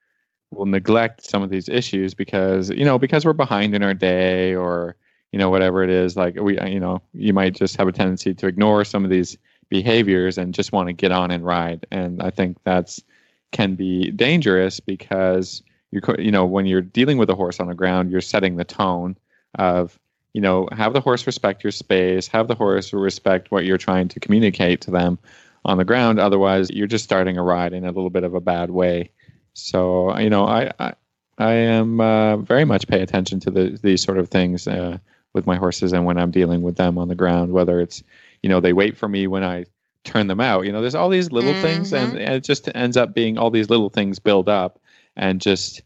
[0.50, 4.54] will neglect some of these issues because, you know, because we're behind in our day,
[4.54, 4.96] or
[5.32, 6.16] you know, whatever it is.
[6.16, 9.36] Like we, you know, you might just have a tendency to ignore some of these
[9.68, 13.02] behaviors and just want to get on and ride, and I think that's
[13.50, 17.74] can be dangerous because you, you know, when you're dealing with a horse on the
[17.74, 19.16] ground, you're setting the tone
[19.56, 19.98] of
[20.34, 24.08] you know have the horse respect your space have the horse respect what you're trying
[24.08, 25.18] to communicate to them
[25.64, 26.18] on the ground.
[26.18, 29.10] Otherwise you're just starting a ride in a little bit of a bad way.
[29.54, 30.92] So you know i i,
[31.38, 34.98] I am uh, very much pay attention to the, these sort of things uh,
[35.32, 38.04] with my horses and when i'm dealing with them on the ground whether it's
[38.40, 39.64] you know they wait for me when i
[40.04, 40.64] turn them out.
[40.64, 41.62] You know there's all these little mm-hmm.
[41.62, 44.78] things and, and it just ends up being all these little things build up
[45.16, 45.82] and just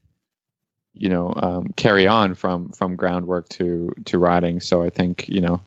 [0.99, 4.61] you know um, carry on from from groundwork to to riding.
[4.61, 5.61] So I think you know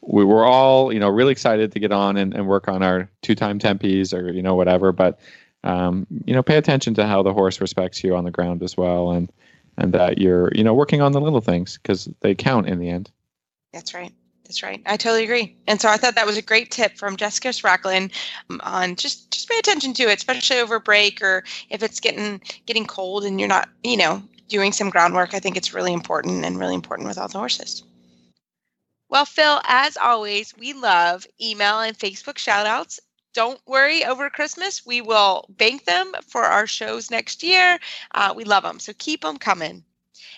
[0.00, 3.08] we were all you know really excited to get on and, and work on our
[3.22, 4.92] two time tempis or you know whatever.
[4.92, 5.18] But
[5.64, 8.76] um, you know pay attention to how the horse respects you on the ground as
[8.76, 9.30] well, and
[9.76, 12.88] and that you're you know working on the little things because they count in the
[12.88, 13.10] end.
[13.72, 14.12] That's right.
[14.48, 14.82] That's right.
[14.86, 15.54] I totally agree.
[15.66, 18.10] And so I thought that was a great tip from Jessica Spracklin
[18.60, 22.86] on just just pay attention to it, especially over break or if it's getting getting
[22.86, 25.34] cold and you're not, you know, doing some groundwork.
[25.34, 27.82] I think it's really important and really important with all the horses.
[29.08, 32.98] Well, Phil, as always, we love email and Facebook shoutouts.
[33.32, 34.84] Don't worry over Christmas.
[34.84, 37.78] We will bank them for our shows next year.
[38.14, 38.80] Uh, we love them.
[38.80, 39.84] So keep them coming.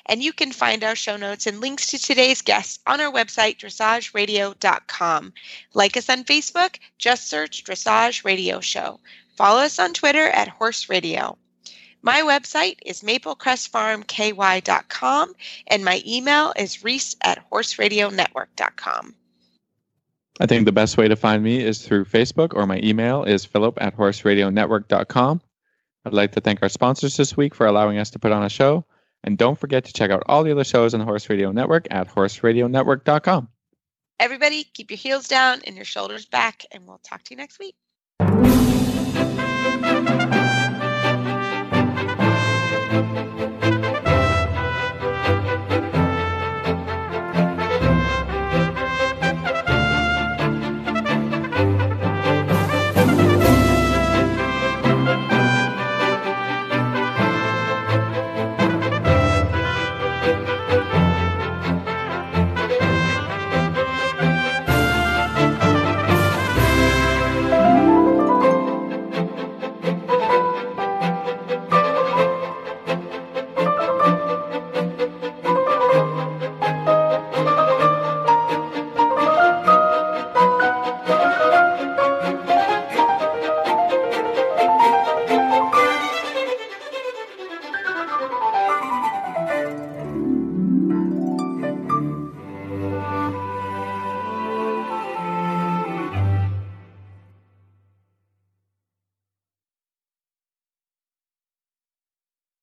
[0.06, 3.58] And you can find our show notes and links to today's guests on our website,
[3.58, 5.32] dressageradio.com.
[5.74, 9.00] Like us on Facebook, just search Dressage Radio Show.
[9.36, 11.38] Follow us on Twitter at Horse Radio.
[12.02, 15.34] My website is maplecrestfarmky.com,
[15.66, 19.14] and my email is reese at horseradionetwork.com.
[20.40, 23.44] I think the best way to find me is through Facebook, or my email is
[23.44, 25.42] philip at horseradionetwork.com.
[26.06, 28.48] I'd like to thank our sponsors this week for allowing us to put on a
[28.48, 28.86] show.
[29.22, 31.86] And don't forget to check out all the other shows on the Horse Radio Network
[31.90, 33.48] at horseradionetwork.com.
[34.18, 37.58] Everybody, keep your heels down and your shoulders back, and we'll talk to you next
[37.58, 37.74] week.